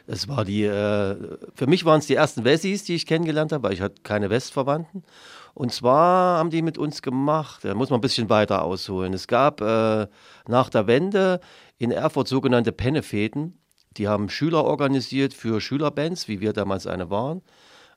Das 0.06 0.26
war 0.26 0.46
die, 0.46 0.64
äh, 0.64 1.16
für 1.54 1.66
mich 1.66 1.84
waren 1.84 1.98
es 1.98 2.06
die 2.06 2.14
ersten 2.14 2.44
Wessis, 2.44 2.84
die 2.84 2.94
ich 2.94 3.04
kennengelernt 3.04 3.52
habe, 3.52 3.64
weil 3.64 3.74
ich 3.74 3.82
hatte 3.82 4.00
keine 4.02 4.30
Westverwandten. 4.30 5.04
Und 5.52 5.70
zwar 5.70 6.38
haben 6.38 6.48
die 6.48 6.62
mit 6.62 6.78
uns 6.78 7.02
gemacht, 7.02 7.62
da 7.62 7.74
muss 7.74 7.90
man 7.90 7.98
ein 7.98 8.00
bisschen 8.00 8.30
weiter 8.30 8.62
ausholen. 8.62 9.12
Es 9.12 9.26
gab 9.26 9.60
äh, 9.60 10.06
nach 10.48 10.70
der 10.70 10.86
Wende 10.86 11.40
in 11.76 11.90
Erfurt 11.90 12.28
sogenannte 12.28 12.72
Pennefeten. 12.72 13.58
Die 13.98 14.08
haben 14.08 14.30
Schüler 14.30 14.64
organisiert 14.64 15.34
für 15.34 15.60
Schülerbands, 15.60 16.26
wie 16.26 16.40
wir 16.40 16.54
damals 16.54 16.86
eine 16.86 17.10
waren, 17.10 17.42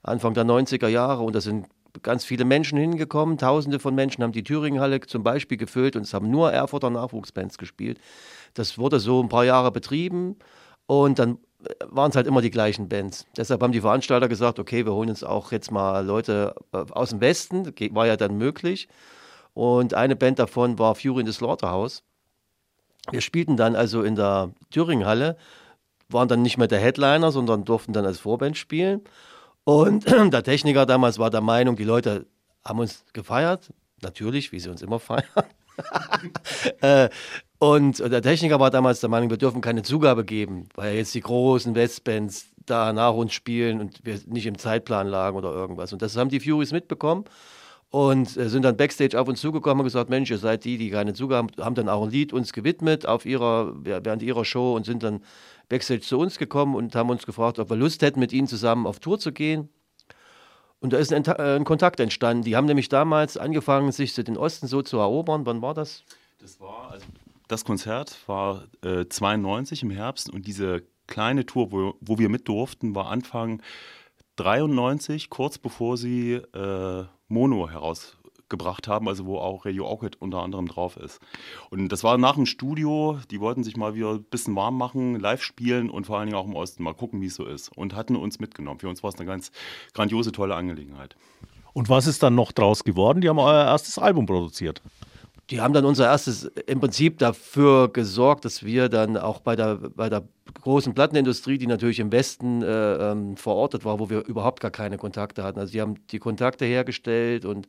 Anfang 0.04 0.34
der 0.34 0.44
90er 0.44 0.90
Jahre. 0.90 1.24
Und 1.24 1.34
da 1.34 1.40
sind 1.40 1.68
ganz 2.04 2.26
viele 2.26 2.46
Menschen 2.46 2.78
hingekommen. 2.78 3.38
Tausende 3.38 3.80
von 3.80 3.96
Menschen 3.96 4.24
haben 4.24 4.32
die 4.32 4.44
Thüringenhalle 4.44 5.02
zum 5.02 5.24
Beispiel 5.24 5.58
gefüllt 5.58 5.96
und 5.96 6.04
es 6.04 6.14
haben 6.14 6.30
nur 6.30 6.52
Erfurter 6.52 6.90
Nachwuchsbands 6.90 7.58
gespielt. 7.58 8.00
Das 8.54 8.78
wurde 8.78 9.00
so 9.00 9.22
ein 9.22 9.30
paar 9.30 9.46
Jahre 9.46 9.72
betrieben 9.72 10.38
und 10.86 11.20
dann 11.20 11.38
waren 11.88 12.10
es 12.10 12.16
halt 12.16 12.28
immer 12.28 12.42
die 12.42 12.52
gleichen 12.52 12.88
Bands. 12.88 13.26
Deshalb 13.36 13.62
haben 13.62 13.74
die 13.74 13.82
Veranstalter 13.82 14.28
gesagt, 14.28 14.60
okay, 14.60 14.86
wir 14.86 14.94
holen 14.94 15.10
uns 15.10 15.24
auch 15.24 15.52
jetzt 15.52 15.72
mal 15.72 16.06
Leute 16.06 16.56
äh, 16.72 16.78
aus 16.92 17.10
dem 17.10 17.22
Westen, 17.22 17.74
war 17.92 18.08
ja 18.08 18.16
dann 18.16 18.38
möglich. 18.38 18.88
Und 19.54 19.94
eine 19.94 20.16
Band 20.16 20.40
davon 20.40 20.80
war 20.80 20.96
Fury 20.96 21.22
in 21.22 21.28
the 21.28 21.34
Slaughterhouse. 21.34 22.04
Wir 23.12 23.22
spielten 23.22 23.58
dann 23.58 23.76
also 23.76 24.04
in 24.04 24.16
der 24.16 24.52
Thüringenhalle, 24.72 25.38
waren 26.10 26.28
dann 26.28 26.42
nicht 26.42 26.58
mehr 26.58 26.68
der 26.68 26.80
Headliner, 26.80 27.32
sondern 27.32 27.66
durften 27.66 27.94
dann 27.94 28.06
als 28.06 28.20
Vorband 28.20 28.58
spielen. 28.58 29.02
Und 29.70 30.08
der 30.34 30.44
Techniker 30.44 30.88
damals 30.88 31.20
war 31.20 31.30
der 31.30 31.42
Meinung, 31.42 31.76
die 31.76 31.84
Leute 31.84 32.26
haben 32.66 32.80
uns 32.80 33.06
gefeiert, 33.14 33.72
natürlich, 34.02 34.52
wie 34.52 34.60
sie 34.60 34.72
uns 34.72 34.82
immer 34.82 35.00
feiern. 35.00 35.24
äh, 36.82 37.08
und 37.60 38.00
der 38.00 38.24
Techniker 38.24 38.60
war 38.60 38.72
damals 38.72 39.00
der 39.00 39.10
Meinung, 39.10 39.30
wir 39.30 39.38
dürfen 39.38 39.62
keine 39.62 39.84
Zugabe 39.84 40.26
geben, 40.26 40.70
weil 40.74 40.96
jetzt 40.96 41.14
die 41.14 41.22
großen 41.22 41.76
Westbands 41.76 42.48
da 42.66 42.94
nach 42.94 43.14
uns 43.14 43.34
spielen 43.34 43.80
und 43.80 44.04
wir 44.04 44.20
nicht 44.26 44.48
im 44.48 44.58
Zeitplan 44.58 45.08
lagen 45.08 45.38
oder 45.38 45.52
irgendwas. 45.52 45.94
Und 45.94 46.02
das 46.02 46.18
haben 46.18 46.30
die 46.30 46.40
Furies 46.40 46.72
mitbekommen 46.72 47.26
und 47.92 48.38
äh, 48.38 48.50
sind 48.50 48.64
dann 48.64 48.78
backstage 48.78 49.20
auf 49.20 49.28
uns 49.28 49.42
zugekommen 49.42 49.82
und 49.82 49.86
gesagt, 49.86 50.10
Mensch, 50.10 50.30
ihr 50.30 50.38
seid 50.38 50.64
die, 50.64 50.78
die 50.78 50.90
keine 50.92 51.14
Zugabe 51.14 51.52
haben, 51.54 51.66
haben 51.66 51.76
dann 51.76 51.90
auch 51.90 52.04
ein 52.04 52.12
Lied 52.12 52.34
uns 52.34 52.54
gewidmet 52.54 53.06
auf 53.06 53.26
ihrer, 53.26 53.74
während 53.84 54.22
ihrer 54.22 54.46
Show 54.46 54.76
und 54.76 54.86
sind 54.86 55.04
dann 55.04 55.22
backstage 55.70 56.02
zu 56.02 56.20
uns 56.20 56.38
gekommen 56.38 56.76
und 56.76 56.96
haben 56.96 57.10
uns 57.10 57.26
gefragt, 57.26 57.60
ob 57.60 57.70
wir 57.70 57.78
Lust 57.78 58.02
hätten, 58.02 58.20
mit 58.20 58.34
ihnen 58.34 58.48
zusammen 58.48 58.86
auf 58.86 59.00
Tour 59.00 59.20
zu 59.20 59.32
gehen. 59.32 59.70
Und 60.80 60.94
da 60.94 60.98
ist 60.98 61.12
ein, 61.12 61.26
äh, 61.26 61.56
ein 61.56 61.66
Kontakt 61.66 62.00
entstanden. 62.00 62.44
Die 62.44 62.56
haben 62.56 62.66
nämlich 62.66 62.90
damals 62.90 63.38
angefangen, 63.38 63.92
sich 63.92 64.14
den 64.14 64.38
Osten 64.38 64.68
so 64.68 64.82
zu 64.82 64.98
erobern. 64.98 65.46
Wann 65.46 65.62
war 65.62 65.74
das? 65.74 66.04
Das 66.40 66.60
war 66.60 66.92
also 66.92 67.06
das 67.50 67.66
Konzert 67.66 68.16
war 68.28 68.66
äh, 68.84 69.06
92 69.10 69.82
im 69.82 69.90
Herbst 69.90 70.30
und 70.30 70.46
diese 70.46 70.84
kleine 71.08 71.48
Tour, 71.48 71.72
wo, 71.72 71.96
wo 72.00 72.20
wir 72.20 72.30
mit 72.30 72.48
durften, 72.48 72.94
war 72.94 73.08
Anfang 73.08 73.62
93, 74.36 75.32
kurz 75.32 75.58
bevor 75.58 75.98
sie 75.98 76.34
äh, 76.34 77.06
Mono 77.30 77.70
herausgebracht 77.70 78.88
haben, 78.88 79.08
also 79.08 79.26
wo 79.26 79.38
auch 79.38 79.66
Radio 79.66 79.86
Orchid 79.86 80.22
unter 80.22 80.44
anderem 80.44 80.68
drauf 80.68 80.98
ist. 80.98 81.20
Und 81.70 81.90
das 81.90 82.04
war 82.04 82.18
nach 82.18 82.36
dem 82.36 82.46
Studio, 82.46 83.20
die 83.32 83.40
wollten 83.40 83.64
sich 83.64 83.78
mal 83.78 83.96
wieder 83.96 84.16
ein 84.16 84.24
bisschen 84.24 84.56
warm 84.56 84.78
machen, 84.78 85.20
live 85.20 85.42
spielen 85.42 85.90
und 85.90 86.08
vor 86.08 86.18
allen 86.18 86.28
Dingen 86.28 86.38
auch 86.38 86.48
im 86.48 86.56
Osten 86.56 86.84
mal 86.84 86.94
gucken, 86.94 87.22
wie 87.22 87.28
es 87.28 87.36
so 87.36 87.46
ist. 87.46 87.76
Und 87.78 87.96
hatten 87.96 88.16
uns 88.16 88.40
mitgenommen. 88.40 88.80
Für 88.80 88.90
uns 88.90 89.04
war 89.04 89.10
es 89.10 89.16
eine 89.16 89.26
ganz 89.26 89.52
grandiose, 89.94 90.32
tolle 90.32 90.56
Angelegenheit. 90.56 91.16
Und 91.74 91.88
was 91.88 92.08
ist 92.08 92.24
dann 92.24 92.36
noch 92.36 92.52
draus 92.52 92.84
geworden? 92.84 93.22
Die 93.22 93.30
haben 93.30 93.40
euer 93.40 93.64
erstes 93.66 93.98
Album 93.98 94.26
produziert 94.26 94.82
die 95.50 95.62
haben 95.62 95.74
dann 95.74 95.86
unser 95.86 96.06
erstes 96.06 96.46
im 96.68 96.80
Prinzip 96.80 97.18
dafür 97.18 97.90
gesorgt, 97.92 98.46
dass 98.46 98.64
wir 98.64 98.88
dann 98.88 99.18
auch 99.18 99.40
bei 99.40 99.56
der, 99.56 99.76
bei 99.76 100.10
der 100.10 100.24
großen 100.62 100.94
Plattenindustrie, 100.94 101.58
die 101.58 101.68
natürlich 101.68 102.00
im 102.00 102.12
Westen 102.12 102.62
äh, 102.62 103.12
ähm, 103.12 103.36
verortet 103.36 103.84
war, 103.84 104.00
wo 104.00 104.10
wir 104.10 104.26
überhaupt 104.26 104.60
gar 104.60 104.72
keine 104.72 104.98
Kontakte 104.98 105.44
hatten. 105.44 105.60
Also 105.60 105.72
die 105.72 105.82
haben 105.82 105.96
die 106.12 106.20
Kontakte 106.20 106.66
hergestellt 106.66 107.46
und 107.46 107.68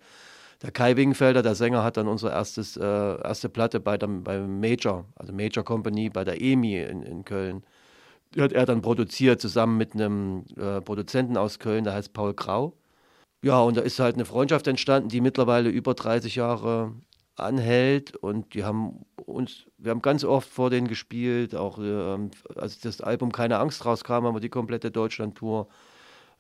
der 0.63 0.73
Kai 0.73 0.97
Wingenfelder, 0.97 1.43
der 1.43 1.55
Sänger, 1.55 1.83
hat 1.83 1.97
dann 1.97 2.07
unsere 2.07 2.33
erstes, 2.33 2.77
äh, 2.77 2.85
erste 2.85 3.49
Platte 3.49 3.81
bei 3.81 3.97
dem, 3.97 4.25
beim 4.25 4.61
Major, 4.61 5.07
also 5.17 5.33
Major 5.33 5.65
Company, 5.65 6.11
bei 6.11 6.23
der 6.25 6.41
EMI 6.41 6.83
in, 6.83 7.03
in 7.03 7.25
Köln. 7.25 7.65
Die 8.35 8.43
hat 8.43 8.53
er 8.53 8.67
dann 8.67 8.83
produziert, 8.83 9.41
zusammen 9.41 9.79
mit 9.79 9.95
einem 9.95 10.45
äh, 10.57 10.83
Produzenten 10.83 11.39
aus 11.39 11.59
Köln, 11.59 11.85
der 11.85 11.95
heißt 11.95 12.13
Paul 12.13 12.35
Grau. 12.35 12.75
Ja, 13.43 13.61
und 13.61 13.77
da 13.79 13.81
ist 13.81 13.99
halt 14.01 14.17
eine 14.17 14.27
Freundschaft 14.27 14.67
entstanden, 14.67 15.09
die 15.09 15.23
mittlerweile 15.23 15.71
über 15.71 15.95
30 15.95 16.37
Jahre 16.37 16.95
anhält 17.37 18.17
und 18.17 18.55
die 18.55 18.65
haben 18.65 19.05
uns, 19.25 19.67
wir 19.79 19.91
haben 19.91 20.03
ganz 20.03 20.25
oft 20.25 20.49
vor 20.49 20.71
denen 20.71 20.89
gespielt, 20.89 21.55
auch 21.55 21.79
ähm, 21.79 22.31
als 22.57 22.81
das 22.81 23.01
Album 23.01 23.33
Keine 23.33 23.59
Angst 23.59 23.85
rauskam, 23.85 24.25
haben 24.25 24.35
wir 24.35 24.41
die 24.41 24.49
komplette 24.49 24.91
Deutschland-Tour 24.91 25.69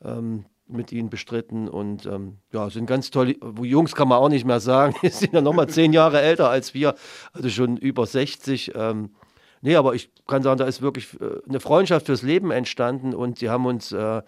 ähm, 0.04 0.44
mit 0.66 0.92
ihnen 0.92 1.10
bestritten 1.10 1.68
und 1.68 2.06
ähm, 2.06 2.38
ja, 2.52 2.70
sind 2.70 2.86
ganz 2.86 3.10
tolle, 3.10 3.36
Jungs 3.62 3.94
kann 3.94 4.08
man 4.08 4.18
auch 4.18 4.28
nicht 4.28 4.44
mehr 4.44 4.60
sagen, 4.60 4.94
die 5.02 5.08
sind 5.08 5.32
ja 5.32 5.40
nochmal 5.40 5.68
zehn 5.68 5.92
Jahre 5.92 6.20
älter 6.20 6.48
als 6.48 6.74
wir, 6.74 6.94
also 7.32 7.48
schon 7.48 7.76
über 7.76 8.06
60. 8.06 8.72
Ähm, 8.74 9.10
nee, 9.60 9.76
aber 9.76 9.94
ich 9.94 10.10
kann 10.26 10.42
sagen, 10.42 10.58
da 10.58 10.66
ist 10.66 10.82
wirklich 10.82 11.20
äh, 11.20 11.40
eine 11.48 11.60
Freundschaft 11.60 12.06
fürs 12.06 12.22
Leben 12.22 12.50
entstanden 12.50 13.14
und 13.14 13.38
sie 13.38 13.50
haben 13.50 13.66
uns, 13.66 13.92
äh, 13.92 14.22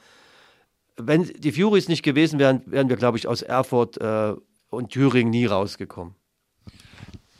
wenn 0.96 1.24
die 1.24 1.52
Furies 1.52 1.88
nicht 1.88 2.02
gewesen 2.02 2.38
wären, 2.38 2.62
wären 2.66 2.88
wir, 2.88 2.96
glaube 2.96 3.18
ich, 3.18 3.28
aus 3.28 3.42
Erfurt 3.42 3.98
äh, 3.98 4.34
und 4.70 4.90
Thüringen 4.90 5.30
nie 5.30 5.46
rausgekommen. 5.46 6.14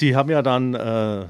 Die 0.03 0.17
haben 0.17 0.31
ja 0.31 0.43
dann 0.43 0.75
äh, 0.75 0.79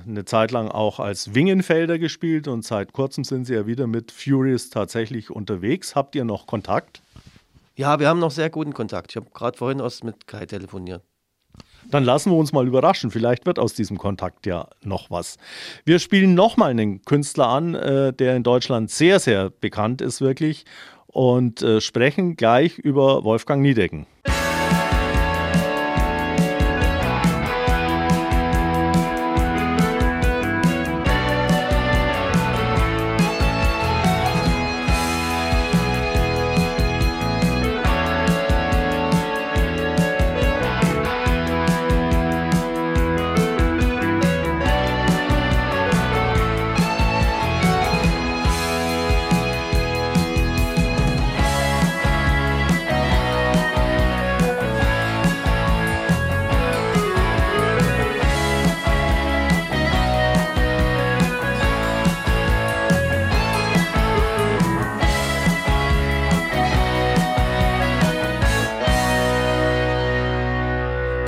eine 0.09 0.25
Zeit 0.25 0.51
lang 0.51 0.69
auch 0.69 0.99
als 0.99 1.35
Wingenfelder 1.35 1.99
gespielt 1.99 2.49
und 2.49 2.65
seit 2.65 2.95
kurzem 2.95 3.23
sind 3.23 3.45
sie 3.45 3.53
ja 3.53 3.67
wieder 3.67 3.87
mit 3.87 4.11
Furious 4.11 4.71
tatsächlich 4.71 5.31
unterwegs. 5.31 5.95
Habt 5.95 6.15
ihr 6.15 6.25
noch 6.25 6.47
Kontakt? 6.47 7.03
Ja, 7.77 8.01
wir 8.01 8.09
haben 8.09 8.19
noch 8.19 8.31
sehr 8.31 8.49
guten 8.49 8.73
Kontakt. 8.73 9.13
Ich 9.13 9.17
habe 9.17 9.27
gerade 9.35 9.59
vorhin 9.59 9.83
aus 9.83 10.03
mit 10.03 10.27
Kai 10.27 10.47
telefoniert. 10.47 11.03
Dann 11.91 12.05
lassen 12.05 12.33
wir 12.33 12.39
uns 12.39 12.55
mal 12.55 12.67
überraschen. 12.67 13.11
Vielleicht 13.11 13.45
wird 13.45 13.59
aus 13.59 13.75
diesem 13.75 13.99
Kontakt 13.99 14.47
ja 14.47 14.69
noch 14.83 15.11
was. 15.11 15.37
Wir 15.85 15.99
spielen 15.99 16.33
nochmal 16.33 16.71
einen 16.71 17.03
Künstler 17.03 17.49
an, 17.49 17.75
äh, 17.75 18.15
der 18.15 18.37
in 18.37 18.43
Deutschland 18.43 18.91
sehr, 18.91 19.21
sehr 19.21 19.51
bekannt 19.51 20.01
ist, 20.01 20.23
wirklich, 20.23 20.65
und 21.09 21.61
äh, 21.61 21.83
sprechen 21.83 22.37
gleich 22.37 22.79
über 22.79 23.23
Wolfgang 23.23 23.61
Niedecken. 23.61 24.07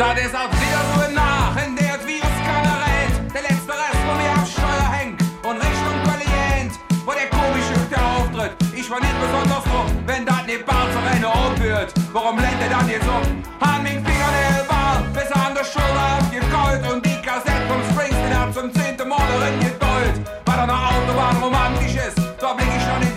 Das 0.05 0.27
ist 0.27 0.37
auch 0.37 0.53
wieder 0.53 0.85
so 0.95 1.15
nach, 1.15 1.57
in 1.65 1.75
der 1.75 1.99
Virus 2.07 2.37
keiner 2.45 2.77
rennt. 2.85 3.35
Der 3.35 3.41
letzte 3.41 3.73
Rest, 3.73 4.01
wo 4.07 4.13
mir 4.15 4.31
am 4.37 4.47
Steuer 4.47 4.89
hängt 4.93 5.21
und 5.43 5.57
Richtung 5.57 5.97
Valley 6.05 6.71
wo 7.07 7.13
der 7.13 7.29
komische 7.33 7.75
Hüter 7.81 8.05
auftritt. 8.15 8.53
Ich 8.77 8.89
war 8.91 9.01
nicht 9.01 9.19
besonders 9.19 9.65
froh, 9.65 9.89
wenn 10.07 10.27
das 10.27 10.47
nicht 10.47 10.65
Bar 10.67 10.87
zu 10.93 10.99
einer 11.11 11.29
Ort. 11.29 11.95
Warum 12.13 12.39
lenkt 12.39 12.63
er 12.63 12.69
dann 12.69 12.89
jetzt 12.89 13.09
um? 13.09 13.25
Hand 13.67 13.83
mit 13.83 13.93
Fingernägel 14.07 14.65
ball, 14.69 15.03
bis 15.15 15.25
er 15.25 15.47
an 15.47 15.55
der 15.57 15.65
Schulter 15.65 16.07
abgekeult 16.21 16.93
und 16.93 17.05
die 17.05 17.19
Kassette 17.25 17.65
vom 17.67 17.81
Springsteen 17.91 18.39
hat 18.39 18.55
zum 18.55 18.73
zehnten 18.73 19.09
Mal 19.09 19.25
drin 19.41 19.59
gedollt. 19.59 20.17
Weil 20.45 20.59
er 20.59 20.63
eine 20.65 20.79
Autobahn 20.79 21.37
romantisch 21.43 21.97
ist, 21.97 22.21
da 22.39 22.53
blick 22.53 22.69
ich 22.77 22.85
schon 22.85 23.03
in 23.09 23.14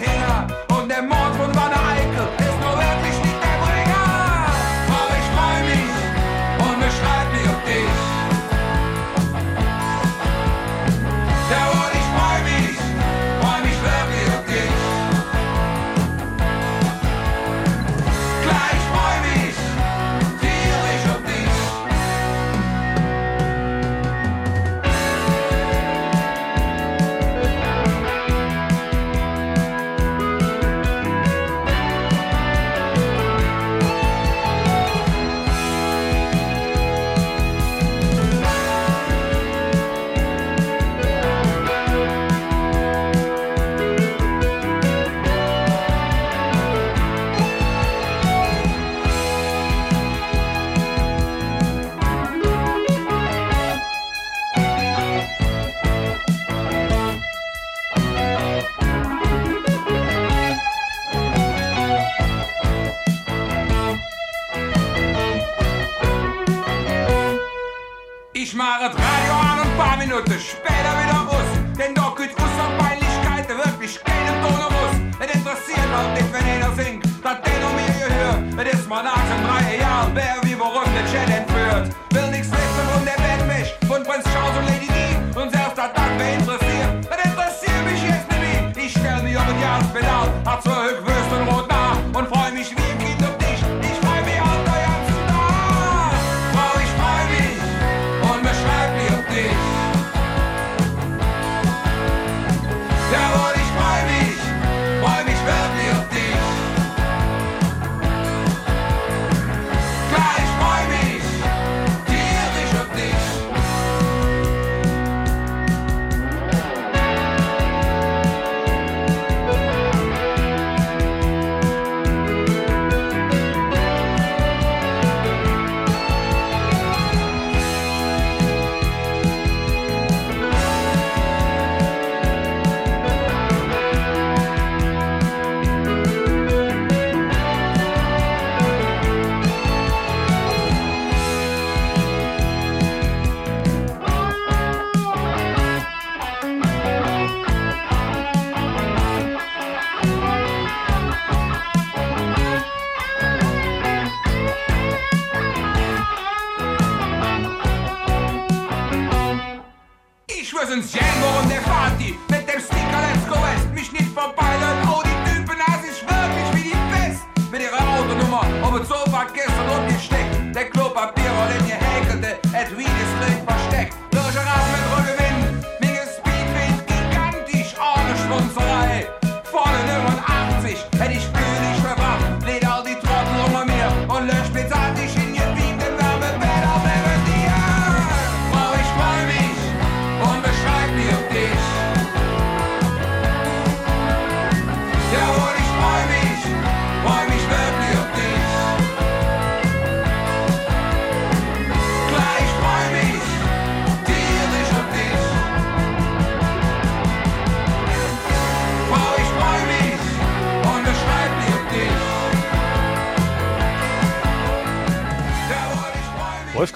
Minuten 70.17 70.39
später 70.39 70.97
wieder 70.99 71.16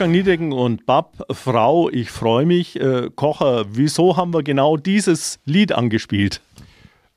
Wolfgang 0.02 0.18
Niedecken 0.18 0.52
und 0.52 0.88
Bab, 0.88 1.28
Frau, 1.30 1.88
ich 1.88 2.10
freue 2.10 2.48
mich. 2.48 2.76
Äh, 2.76 3.12
Kocher, 3.16 3.66
wieso 3.70 4.18
haben 4.18 4.34
wir 4.34 4.42
genau 4.42 4.76
dieses 4.76 5.40
Lied 5.46 5.74
angespielt? 5.74 6.42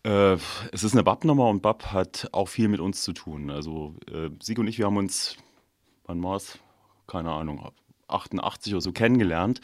Äh, 0.02 0.34
es 0.70 0.84
ist 0.84 0.92
eine 0.92 1.02
BAP-Nummer 1.02 1.48
und 1.48 1.62
BAP 1.62 1.86
hat 1.94 2.28
auch 2.32 2.46
viel 2.46 2.68
mit 2.68 2.80
uns 2.80 3.02
zu 3.02 3.14
tun. 3.14 3.48
Also 3.48 3.94
äh, 4.12 4.28
Sieg 4.38 4.58
und 4.58 4.66
ich, 4.66 4.76
wir 4.76 4.84
haben 4.84 4.98
uns, 4.98 5.38
wann 6.04 6.22
war 6.22 6.36
es? 6.36 6.58
Keine 7.06 7.30
Ahnung, 7.30 7.70
88 8.08 8.74
oder 8.74 8.82
so 8.82 8.92
kennengelernt 8.92 9.62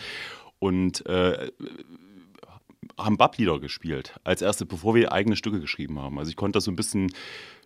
und 0.59 1.05
äh, 1.05 1.51
haben 2.97 3.19
BAP-Lieder 3.19 3.61
gespielt 3.61 4.19
als 4.25 4.41
erste, 4.41 4.65
bevor 4.65 4.95
wir 4.95 5.13
eigene 5.13 5.37
Stücke 5.37 5.61
geschrieben 5.61 6.01
haben. 6.01 6.19
Also 6.19 6.31
ich 6.31 6.37
konnte 6.37 6.57
das 6.57 6.65
so 6.65 6.71
ein 6.71 6.77
bisschen 6.77 7.13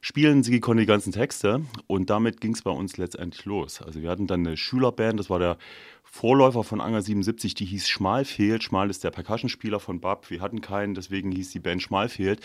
spielen, 0.05 0.43
Sigi 0.43 0.61
konnte 0.61 0.83
die 0.83 0.87
ganzen 0.87 1.13
Texte 1.13 1.63
und 1.87 2.11
damit 2.11 2.43
ging 2.43 2.53
es 2.53 2.61
bei 2.61 2.71
uns 2.71 2.99
letztendlich 2.99 3.47
los. 3.47 3.81
Also 3.81 4.03
wir 4.03 4.11
hatten 4.11 4.27
dann 4.27 4.47
eine 4.47 4.59
Schülerband, 4.59 5.19
das 5.19 5.31
war 5.31 5.39
der 5.39 5.57
Vorläufer 6.03 6.63
von 6.63 6.83
Anger 6.83 7.01
77, 7.01 7.55
die 7.55 7.65
hieß 7.65 7.89
Schmalfehlt. 7.89 8.63
Schmal 8.63 8.91
ist 8.91 9.03
der 9.03 9.11
Percussionspieler 9.11 9.81
von 9.81 10.01
Bab. 10.01 10.29
Wir 10.29 10.43
hatten 10.43 10.61
keinen, 10.61 10.95
deswegen 10.95 11.33
hieß 11.33 11.53
die 11.53 11.59
Band 11.59 11.83
Schmalfehlt. 11.83 12.41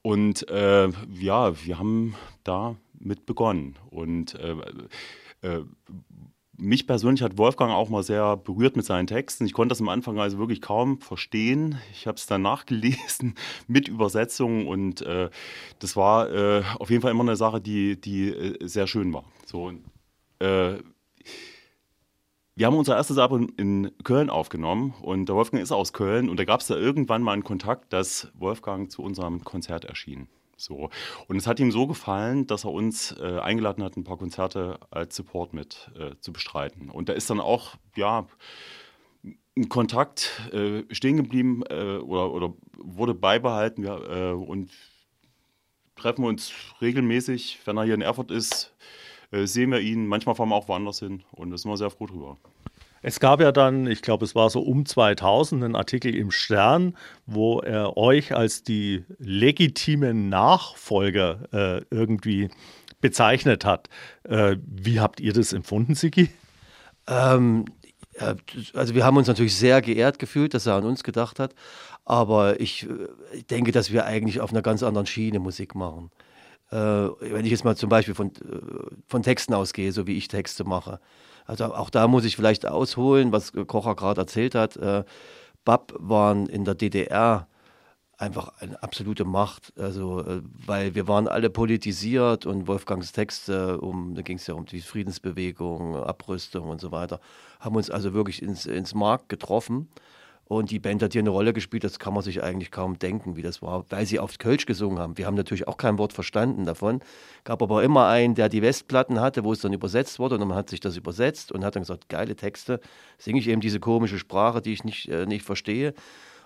Und 0.00 0.48
äh, 0.48 0.88
ja, 1.12 1.64
wir 1.64 1.78
haben 1.78 2.14
da 2.44 2.76
mit 2.98 3.26
begonnen. 3.26 3.76
Und 3.90 4.34
äh, 4.36 4.56
äh, 5.42 5.60
mich 6.56 6.86
persönlich 6.86 7.22
hat 7.22 7.38
Wolfgang 7.38 7.72
auch 7.72 7.88
mal 7.88 8.02
sehr 8.02 8.36
berührt 8.36 8.76
mit 8.76 8.84
seinen 8.84 9.06
Texten. 9.06 9.46
Ich 9.46 9.52
konnte 9.52 9.72
das 9.72 9.80
am 9.80 9.88
Anfang 9.88 10.18
also 10.18 10.38
wirklich 10.38 10.60
kaum 10.60 11.00
verstehen. 11.00 11.78
Ich 11.92 12.06
habe 12.06 12.16
es 12.16 12.26
dann 12.26 12.42
nachgelesen 12.42 13.34
mit 13.66 13.88
Übersetzungen 13.88 14.66
und 14.66 15.02
äh, 15.02 15.30
das 15.78 15.96
war 15.96 16.30
äh, 16.30 16.62
auf 16.78 16.90
jeden 16.90 17.02
Fall 17.02 17.10
immer 17.10 17.22
eine 17.22 17.36
Sache, 17.36 17.60
die, 17.60 18.00
die 18.00 18.28
äh, 18.28 18.66
sehr 18.66 18.86
schön 18.86 19.12
war. 19.12 19.24
So, 19.46 19.72
äh, 20.38 20.78
wir 22.54 22.66
haben 22.66 22.76
unser 22.76 22.96
erstes 22.96 23.16
Album 23.16 23.48
in 23.56 23.90
Köln 24.04 24.28
aufgenommen 24.28 24.94
und 25.00 25.26
der 25.26 25.36
Wolfgang 25.36 25.62
ist 25.62 25.72
aus 25.72 25.94
Köln 25.94 26.28
und 26.28 26.38
da 26.38 26.44
gab 26.44 26.60
es 26.60 26.66
da 26.66 26.76
irgendwann 26.76 27.22
mal 27.22 27.32
einen 27.32 27.44
Kontakt, 27.44 27.94
dass 27.94 28.30
Wolfgang 28.34 28.90
zu 28.90 29.02
unserem 29.02 29.42
Konzert 29.42 29.86
erschien. 29.86 30.28
So. 30.62 30.90
Und 31.26 31.36
es 31.36 31.46
hat 31.46 31.58
ihm 31.58 31.72
so 31.72 31.86
gefallen, 31.86 32.46
dass 32.46 32.64
er 32.64 32.70
uns 32.70 33.12
äh, 33.18 33.38
eingeladen 33.40 33.82
hat, 33.82 33.96
ein 33.96 34.04
paar 34.04 34.16
Konzerte 34.16 34.78
als 34.90 35.16
Support 35.16 35.52
mit 35.54 35.90
äh, 35.98 36.14
zu 36.20 36.32
bestreiten. 36.32 36.88
Und 36.88 37.08
da 37.08 37.14
ist 37.14 37.30
dann 37.30 37.40
auch, 37.40 37.74
ja, 37.96 38.26
ein 39.56 39.68
Kontakt 39.68 40.50
äh, 40.52 40.82
stehen 40.94 41.16
geblieben 41.16 41.62
äh, 41.68 41.98
oder, 41.98 42.32
oder 42.32 42.54
wurde 42.78 43.14
beibehalten. 43.14 43.82
Wir, 43.82 44.10
äh, 44.10 44.32
und 44.32 44.70
treffen 45.96 46.24
uns 46.24 46.52
regelmäßig, 46.80 47.60
wenn 47.64 47.76
er 47.76 47.84
hier 47.84 47.94
in 47.94 48.00
Erfurt 48.00 48.30
ist, 48.30 48.72
äh, 49.30 49.46
sehen 49.46 49.70
wir 49.72 49.80
ihn. 49.80 50.06
Manchmal 50.06 50.34
fahren 50.34 50.48
wir 50.48 50.56
auch 50.56 50.68
woanders 50.68 51.00
hin 51.00 51.22
und 51.32 51.50
da 51.50 51.58
sind 51.58 51.70
wir 51.70 51.76
sehr 51.76 51.90
froh 51.90 52.06
drüber. 52.06 52.38
Es 53.02 53.18
gab 53.18 53.40
ja 53.40 53.50
dann, 53.50 53.86
ich 53.88 54.00
glaube, 54.00 54.24
es 54.24 54.34
war 54.34 54.48
so 54.48 54.60
um 54.60 54.86
2000, 54.86 55.64
einen 55.64 55.76
Artikel 55.76 56.14
im 56.14 56.30
Stern, 56.30 56.96
wo 57.26 57.58
er 57.58 57.96
euch 57.96 58.34
als 58.34 58.62
die 58.62 59.04
legitimen 59.18 60.28
Nachfolger 60.28 61.40
äh, 61.52 61.82
irgendwie 61.90 62.48
bezeichnet 63.00 63.64
hat. 63.64 63.88
Äh, 64.22 64.56
wie 64.64 65.00
habt 65.00 65.20
ihr 65.20 65.32
das 65.32 65.52
empfunden, 65.52 65.96
Sigi? 65.96 66.30
Ähm, 67.08 67.64
also 68.74 68.94
wir 68.94 69.04
haben 69.04 69.16
uns 69.16 69.26
natürlich 69.26 69.56
sehr 69.56 69.82
geehrt 69.82 70.18
gefühlt, 70.18 70.54
dass 70.54 70.66
er 70.66 70.74
an 70.74 70.84
uns 70.84 71.02
gedacht 71.02 71.38
hat. 71.40 71.54
Aber 72.04 72.60
ich, 72.60 72.88
äh, 72.88 73.08
ich 73.34 73.46
denke, 73.46 73.72
dass 73.72 73.92
wir 73.92 74.06
eigentlich 74.06 74.40
auf 74.40 74.50
einer 74.50 74.62
ganz 74.62 74.82
anderen 74.82 75.06
Schiene 75.06 75.40
Musik 75.40 75.74
machen. 75.74 76.10
Äh, 76.70 76.76
wenn 76.76 77.44
ich 77.44 77.50
jetzt 77.50 77.64
mal 77.64 77.76
zum 77.76 77.88
Beispiel 77.88 78.14
von, 78.14 78.28
äh, 78.28 78.94
von 79.08 79.22
Texten 79.22 79.54
ausgehe, 79.54 79.92
so 79.92 80.06
wie 80.06 80.16
ich 80.16 80.28
Texte 80.28 80.64
mache. 80.64 81.00
Also 81.46 81.74
auch 81.74 81.90
da 81.90 82.08
muss 82.08 82.24
ich 82.24 82.36
vielleicht 82.36 82.66
ausholen, 82.66 83.32
was 83.32 83.52
Kocher 83.52 83.94
gerade 83.94 84.20
erzählt 84.20 84.54
hat. 84.54 84.76
Äh, 84.76 85.04
Bab 85.64 85.94
waren 85.98 86.46
in 86.46 86.64
der 86.64 86.74
DDR 86.74 87.46
einfach 88.22 88.52
eine 88.60 88.80
absolute 88.82 89.24
Macht. 89.24 89.72
Also, 89.78 90.20
äh, 90.20 90.42
weil 90.66 90.94
wir 90.94 91.08
waren 91.08 91.26
alle 91.28 91.50
politisiert 91.50 92.46
und 92.46 92.68
Wolfgangs 92.68 93.12
Texte, 93.12 93.80
um, 93.80 94.14
da 94.14 94.22
ging 94.22 94.36
es 94.36 94.46
ja 94.46 94.54
um 94.54 94.64
die 94.64 94.80
Friedensbewegung, 94.80 95.96
Abrüstung 95.96 96.68
und 96.68 96.80
so 96.80 96.92
weiter, 96.92 97.20
haben 97.60 97.76
uns 97.76 97.90
also 97.90 98.14
wirklich 98.14 98.40
ins, 98.40 98.64
ins 98.64 98.94
Mark 98.94 99.28
getroffen. 99.28 99.88
Und 100.52 100.70
die 100.70 100.78
Band 100.78 101.02
hat 101.02 101.12
hier 101.12 101.22
eine 101.22 101.30
Rolle 101.30 101.54
gespielt, 101.54 101.82
das 101.82 101.98
kann 101.98 102.12
man 102.12 102.22
sich 102.22 102.42
eigentlich 102.42 102.70
kaum 102.70 102.98
denken, 102.98 103.36
wie 103.36 103.42
das 103.42 103.62
war, 103.62 103.86
weil 103.88 104.04
sie 104.04 104.18
auf 104.18 104.36
Kölsch 104.36 104.66
gesungen 104.66 104.98
haben. 104.98 105.16
Wir 105.16 105.24
haben 105.24 105.34
natürlich 105.34 105.66
auch 105.66 105.78
kein 105.78 105.96
Wort 105.96 106.12
verstanden 106.12 106.66
davon. 106.66 107.00
Gab 107.44 107.62
aber 107.62 107.82
immer 107.82 108.06
einen, 108.06 108.34
der 108.34 108.50
die 108.50 108.60
Westplatten 108.60 109.18
hatte, 109.18 109.44
wo 109.44 109.54
es 109.54 109.60
dann 109.60 109.72
übersetzt 109.72 110.18
wurde 110.18 110.34
und 110.34 110.46
man 110.46 110.58
hat 110.58 110.68
sich 110.68 110.80
das 110.80 110.98
übersetzt 110.98 111.52
und 111.52 111.64
hat 111.64 111.74
dann 111.74 111.84
gesagt, 111.84 112.10
geile 112.10 112.36
Texte, 112.36 112.80
singe 113.16 113.38
ich 113.38 113.48
eben 113.48 113.62
diese 113.62 113.80
komische 113.80 114.18
Sprache, 114.18 114.60
die 114.60 114.74
ich 114.74 114.84
nicht, 114.84 115.08
äh, 115.08 115.24
nicht 115.24 115.42
verstehe. 115.46 115.94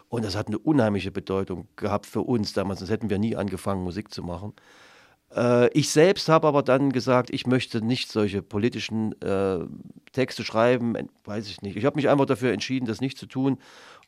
Und 0.09 0.25
das 0.25 0.37
hat 0.37 0.47
eine 0.47 0.61
unheimliche 0.61 1.11
Bedeutung 1.11 1.67
gehabt 1.75 2.07
für 2.07 2.21
uns 2.21 2.53
damals, 2.53 2.79
sonst 2.79 2.93
hätten 2.93 3.11
wir 3.11 3.19
nie 3.19 3.35
angefangen, 3.35 3.83
Musik 3.83 4.15
zu 4.15 4.23
machen. 4.23 4.53
Äh, 5.35 5.69
ich 5.73 5.91
selbst 5.91 6.29
habe 6.29 6.47
aber 6.47 6.63
dann 6.63 6.93
gesagt, 6.93 7.31
ich 7.31 7.47
möchte 7.47 7.85
nicht 7.85 8.11
solche 8.11 8.43
politischen 8.43 9.21
äh, 9.21 9.59
Texte 10.13 10.45
schreiben, 10.45 10.97
weiß 11.25 11.49
ich 11.49 11.63
nicht. 11.63 11.77
Ich 11.77 11.85
habe 11.85 11.97
mich 11.97 12.09
einfach 12.09 12.27
dafür 12.27 12.53
entschieden, 12.53 12.87
das 12.87 13.01
nicht 13.01 13.19
zu 13.19 13.27
tun 13.27 13.59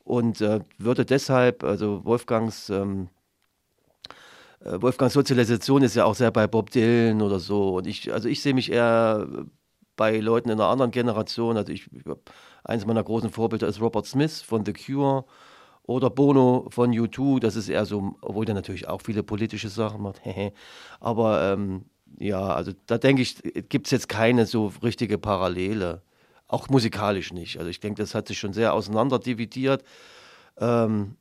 und 0.09 0.40
äh, 0.40 0.61
würde 0.79 1.05
deshalb, 1.05 1.62
also 1.62 2.03
Wolfgangs, 2.07 2.71
ähm, 2.71 3.09
äh, 4.61 4.81
Wolfgangs 4.81 5.12
Sozialisation 5.12 5.83
ist 5.83 5.97
ja 5.97 6.07
auch 6.07 6.14
sehr 6.14 6.31
bei 6.31 6.47
Bob 6.47 6.71
Dylan 6.71 7.21
oder 7.21 7.38
so. 7.38 7.77
Und 7.77 7.87
ich, 7.87 8.11
also 8.11 8.27
ich 8.27 8.40
sehe 8.40 8.55
mich 8.55 8.73
eher 8.73 9.29
bei 9.97 10.18
Leuten 10.18 10.49
in 10.49 10.59
einer 10.59 10.71
anderen 10.71 10.92
Generation. 10.92 11.59
Also 11.59 11.73
ich, 11.73 11.90
eines 12.64 12.87
meiner 12.87 13.05
großen 13.05 13.29
Vorbilder 13.29 13.68
ist 13.68 13.83
Robert 13.83 14.07
Smith 14.07 14.40
von 14.40 14.64
The 14.64 14.73
Cure 14.73 15.27
oder 15.83 16.09
Bono 16.09 16.68
von 16.71 16.90
U2. 16.90 17.40
Das 17.40 17.55
ist 17.55 17.68
eher 17.68 17.85
so, 17.85 18.16
obwohl 18.23 18.47
der 18.47 18.55
natürlich 18.55 18.88
auch 18.88 19.03
viele 19.03 19.23
politische 19.23 19.68
Sachen 19.68 20.01
macht. 20.01 20.23
Aber 21.01 21.53
ähm, 21.53 21.85
ja, 22.18 22.40
also 22.40 22.73
da 22.87 22.97
denke 22.97 23.21
ich, 23.21 23.42
gibt 23.68 23.88
es 23.88 23.90
jetzt 23.90 24.09
keine 24.09 24.47
so 24.47 24.73
richtige 24.83 25.18
Parallele. 25.18 26.01
Auch 26.49 26.69
musikalisch 26.69 27.33
nicht. 27.33 27.59
Also 27.59 27.71
ich 27.71 27.81
denke, 27.81 28.03
das 28.03 28.15
hat 28.15 28.29
sich 28.29 28.39
schon 28.39 28.55
sehr 28.55 28.73
auseinanderdividiert. 28.73 29.85
Ähm, 30.59 31.17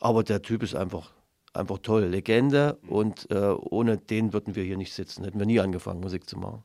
aber 0.00 0.24
der 0.24 0.42
Typ 0.42 0.62
ist 0.62 0.74
einfach, 0.74 1.12
einfach 1.52 1.78
toll. 1.78 2.04
Legende 2.04 2.78
und 2.88 3.30
äh, 3.30 3.36
ohne 3.36 3.98
den 3.98 4.32
würden 4.32 4.56
wir 4.56 4.64
hier 4.64 4.78
nicht 4.78 4.94
sitzen. 4.94 5.24
Hätten 5.24 5.38
wir 5.38 5.46
nie 5.46 5.60
angefangen, 5.60 6.00
Musik 6.00 6.28
zu 6.28 6.38
machen. 6.38 6.64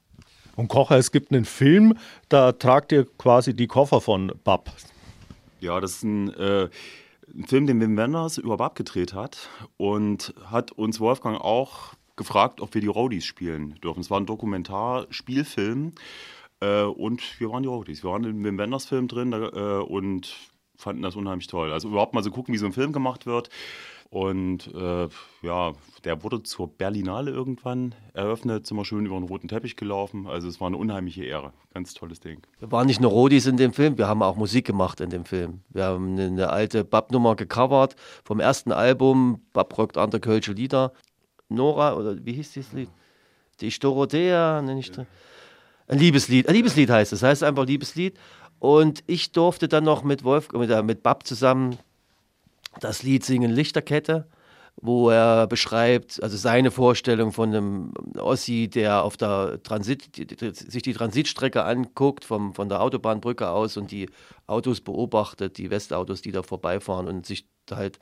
Und 0.56 0.69
Kocher, 0.69 0.97
es 0.97 1.12
gibt 1.12 1.34
einen 1.34 1.43
Film, 1.43 1.97
da 2.30 2.54
tragt 2.54 2.93
ihr 2.93 3.06
quasi 3.17 3.54
die 3.54 3.67
Koffer 3.67 3.99
von 3.99 4.32
Bab. 4.45 4.71
Ja, 5.60 5.82
das 5.82 5.97
ist 5.97 6.04
ein, 6.04 6.34
äh, 6.36 6.69
ein 7.34 7.45
Film, 7.45 7.67
den 7.67 7.82
Wim 7.82 7.97
Wenders 7.97 8.38
über 8.38 8.56
Bab 8.56 8.75
gedreht 8.75 9.13
hat 9.13 9.49
und 9.75 10.34
hat 10.45 10.71
uns 10.71 11.01
Wolfgang 11.01 11.41
auch 11.41 11.95
gefragt, 12.15 12.62
ob 12.62 12.73
wir 12.73 12.80
die 12.80 12.88
Roadies 12.88 13.25
spielen 13.25 13.75
dürfen. 13.84 13.99
Es 13.99 14.10
war 14.10 14.19
ein 14.19 14.25
Dokumentarspielfilm 14.25 15.91
äh, 16.65 16.84
und 16.84 17.39
wir 17.39 17.51
waren 17.51 17.63
die 17.63 17.69
Roadies. 17.69 18.04
Wir 18.04 18.12
waren 18.12 18.23
in 18.23 18.43
dem 18.43 18.58
Wenders-Film 18.58 19.08
drin 19.08 19.34
äh, 19.34 19.36
und 19.36 20.36
fanden 20.78 21.01
das 21.01 21.15
unheimlich 21.15 21.47
toll. 21.47 21.71
Also 21.71 21.89
überhaupt 21.89 22.13
mal 22.13 22.23
so 22.23 22.32
gucken, 22.32 22.54
wie 22.54 22.58
so 22.58 22.65
ein 22.65 22.73
Film 22.73 22.91
gemacht 22.91 23.25
wird. 23.25 23.49
Und 24.12 24.73
äh, 24.73 25.08
ja, 25.41 25.73
der 26.04 26.23
wurde 26.23 26.43
zur 26.43 26.67
Berlinale 26.69 27.32
irgendwann 27.32 27.95
eröffnet, 28.13 28.65
sind 28.65 28.78
wir 28.78 28.86
schön 28.86 29.06
über 29.06 29.15
den 29.15 29.28
roten 29.28 29.47
Teppich 29.47 29.75
gelaufen. 29.75 30.28
Also 30.28 30.47
es 30.47 30.62
war 30.62 30.67
eine 30.67 30.78
unheimliche 30.78 31.25
Ehre. 31.25 31.54
Ganz 31.73 31.93
tolles 31.93 32.19
Ding. 32.19 32.41
Wir 32.60 32.71
waren 32.71 32.88
nicht 32.88 33.01
nur 33.01 33.12
Rodis 33.12 33.45
in 33.45 33.58
dem 33.58 33.73
Film, 33.73 33.97
wir 33.97 34.08
haben 34.08 34.21
auch 34.21 34.38
Musik 34.38 34.65
gemacht 34.65 35.01
in 35.01 35.10
dem 35.10 35.25
Film. 35.25 35.62
Wir 35.69 35.86
haben 35.86 36.17
eine, 36.17 36.49
alte 36.49 36.86
Bab-Nummer 36.86 37.36
gecovert 37.36 37.95
vom 38.23 38.39
ersten 38.39 38.71
Album, 38.71 39.41
Bab 39.54 39.78
rockt 39.78 39.97
andere 39.97 40.21
Kölsche 40.21 40.54
Lieder. 40.54 40.93
Nora, 41.49 41.95
oder 41.95 42.23
wie 42.23 42.34
hieß 42.34 42.54
dieses 42.54 42.73
Lied? 42.73 42.89
Die 43.60 43.69
Dorothea, 43.69 44.62
nenne 44.62 44.80
ich 44.80 44.95
ja. 44.95 45.06
Ein 45.87 45.99
Liebeslied. 45.99 46.47
Ein 46.47 46.55
Liebeslied 46.55 46.89
heißt 46.89 47.13
es. 47.13 47.19
Das 47.19 47.29
heißt 47.29 47.43
einfach 47.43 47.65
Liebeslied. 47.65 48.17
Und 48.59 49.03
ich 49.07 49.31
durfte 49.31 49.67
dann 49.67 49.83
noch 49.83 50.03
mit 50.03 50.23
Wolf, 50.23 50.51
mit, 50.53 50.69
äh, 50.69 50.81
mit 50.81 51.03
Bab 51.03 51.27
zusammen 51.27 51.77
das 52.79 53.03
Lied 53.03 53.23
singen 53.23 53.51
Lichterkette, 53.51 54.27
wo 54.81 55.09
er 55.09 55.47
beschreibt, 55.47 56.21
also 56.21 56.35
seine 56.35 56.71
Vorstellung 56.71 57.31
von 57.31 57.49
einem 57.49 57.93
Ossi, 58.17 58.67
der 58.67 59.03
auf 59.03 59.17
der 59.17 59.61
Transit, 59.63 60.09
sich 60.53 60.81
die 60.81 60.93
Transitstrecke 60.93 61.63
anguckt, 61.63 62.25
vom, 62.25 62.53
von 62.53 62.67
der 62.67 62.81
Autobahnbrücke 62.81 63.49
aus 63.49 63.77
und 63.77 63.91
die 63.91 64.09
Autos 64.47 64.81
beobachtet, 64.81 65.57
die 65.57 65.69
Westautos, 65.69 66.21
die 66.21 66.31
da 66.31 66.43
vorbeifahren 66.43 67.07
und 67.07 67.25
sich 67.25 67.47
halt 67.71 67.99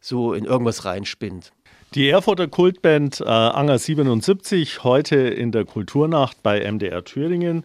so 0.00 0.34
in 0.34 0.44
irgendwas 0.44 0.84
reinspinnt. 0.84 1.52
Die 1.94 2.10
Erfurter 2.10 2.48
Kultband 2.48 3.20
äh, 3.20 3.24
Anger 3.24 3.78
77, 3.78 4.84
heute 4.84 5.16
in 5.16 5.52
der 5.52 5.64
Kulturnacht 5.64 6.42
bei 6.42 6.70
MDR 6.70 7.04
Thüringen. 7.04 7.64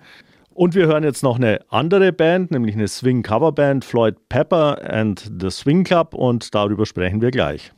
Und 0.53 0.75
wir 0.75 0.87
hören 0.87 1.03
jetzt 1.03 1.23
noch 1.23 1.37
eine 1.37 1.59
andere 1.69 2.13
Band, 2.13 2.51
nämlich 2.51 2.75
eine 2.75 2.87
Swing-Coverband, 2.87 3.83
Floyd 3.83 4.15
Pepper 4.29 4.79
and 4.89 5.31
the 5.39 5.49
Swing 5.49 5.83
Club, 5.83 6.13
und 6.13 6.53
darüber 6.53 6.85
sprechen 6.85 7.21
wir 7.21 7.31
gleich. 7.31 7.71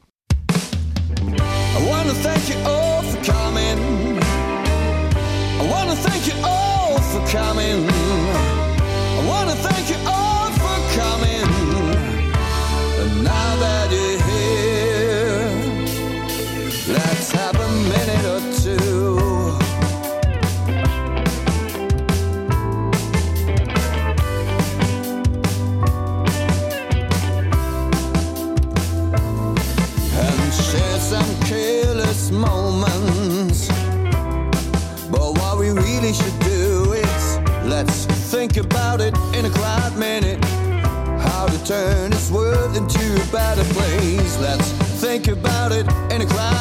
Better 43.33 43.63
place. 43.73 44.39
Let's 44.39 44.71
think 45.01 45.27
about 45.27 45.71
it 45.71 45.87
in 46.13 46.21
a 46.21 46.25
quiet 46.27 46.52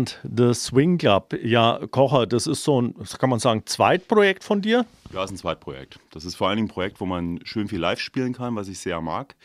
Pepper 0.00 0.20
and 0.20 0.20
the 0.22 0.54
Swing 0.54 0.98
Club. 0.98 1.34
Ja, 1.42 1.80
Kocher, 1.90 2.26
das 2.26 2.46
ist 2.46 2.64
so 2.64 2.80
ein, 2.80 2.94
kann 3.18 3.30
man 3.30 3.38
sagen, 3.38 3.62
Zweitprojekt 3.66 4.44
von 4.44 4.62
dir? 4.62 4.86
Ja, 5.12 5.24
ist 5.24 5.30
ein 5.30 5.36
Zweitprojekt. 5.36 5.98
Das 6.12 6.24
ist 6.24 6.36
vor 6.36 6.48
allen 6.48 6.56
Dingen 6.56 6.68
ein 6.68 6.72
Projekt, 6.72 7.00
wo 7.00 7.06
man 7.06 7.40
schön 7.44 7.68
viel 7.68 7.80
live 7.80 8.00
spielen 8.00 8.32
kann, 8.32 8.56
was 8.56 8.68
ich 8.68 8.78
sehr 8.78 9.00
mag. 9.00 9.36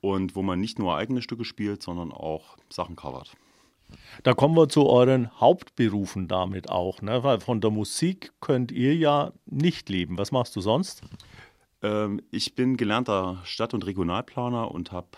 Und 0.00 0.36
wo 0.36 0.42
man 0.42 0.60
nicht 0.60 0.78
nur 0.78 0.96
eigene 0.96 1.22
Stücke 1.22 1.44
spielt, 1.44 1.82
sondern 1.82 2.12
auch 2.12 2.56
Sachen 2.68 2.96
covert. 2.96 3.32
Da 4.22 4.34
kommen 4.34 4.56
wir 4.56 4.68
zu 4.68 4.86
euren 4.86 5.30
Hauptberufen 5.40 6.28
damit 6.28 6.68
auch, 6.68 7.02
ne? 7.02 7.22
weil 7.22 7.40
von 7.40 7.60
der 7.60 7.70
Musik 7.70 8.32
könnt 8.40 8.72
ihr 8.72 8.94
ja 8.94 9.32
nicht 9.46 9.88
leben. 9.88 10.18
Was 10.18 10.32
machst 10.32 10.54
du 10.56 10.60
sonst? 10.60 11.02
Ähm, 11.82 12.20
ich 12.30 12.54
bin 12.54 12.76
gelernter 12.76 13.40
Stadt- 13.44 13.74
und 13.74 13.86
Regionalplaner 13.86 14.70
und 14.70 14.92
habe 14.92 15.08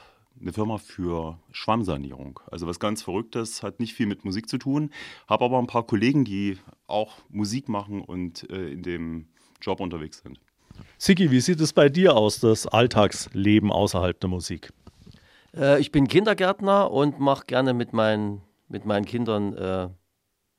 eine 0.40 0.53
Firma 0.53 0.79
für 0.79 1.38
Schwammsanierung. 1.53 2.40
Also 2.51 2.66
was 2.66 2.81
ganz 2.81 3.03
Verrücktes, 3.03 3.62
hat 3.62 3.81
nicht 3.81 3.94
viel 3.94 4.07
mit 4.07 4.24
Musik 4.24 4.48
zu 4.48 4.59
tun, 4.59 4.90
habe 5.27 5.44
aber 5.44 5.59
ein 5.59 5.66
paar 5.66 5.85
Kollegen, 5.85 6.25
die 6.25 6.58
auch 6.87 7.19
Musik 7.29 7.69
machen 7.69 8.02
und 8.02 8.48
äh, 8.50 8.71
in 8.71 8.83
dem 8.83 9.29
Job 9.60 9.81
unterwegs 9.81 10.23
sind. 10.23 10.40
Siki, 10.96 11.31
wie 11.31 11.40
sieht 11.40 11.60
es 11.60 11.73
bei 11.73 11.88
dir 11.88 12.17
aus, 12.17 12.40
das 12.40 12.67
Alltagsleben 12.67 13.73
außerhalb 13.73 14.19
der 14.21 14.31
Musik? 14.31 14.73
Äh, 15.56 15.81
ich 15.81 15.90
bin 15.92 16.08
Kindergärtner 16.08 16.90
und 16.90 17.19
mache 17.19 17.46
gerne 17.46 17.75
mit 17.75 17.92
meinen, 17.92 18.42
mit 18.69 18.85
meinen 18.85 19.04
Kindern 19.04 19.54
äh, 19.54 19.88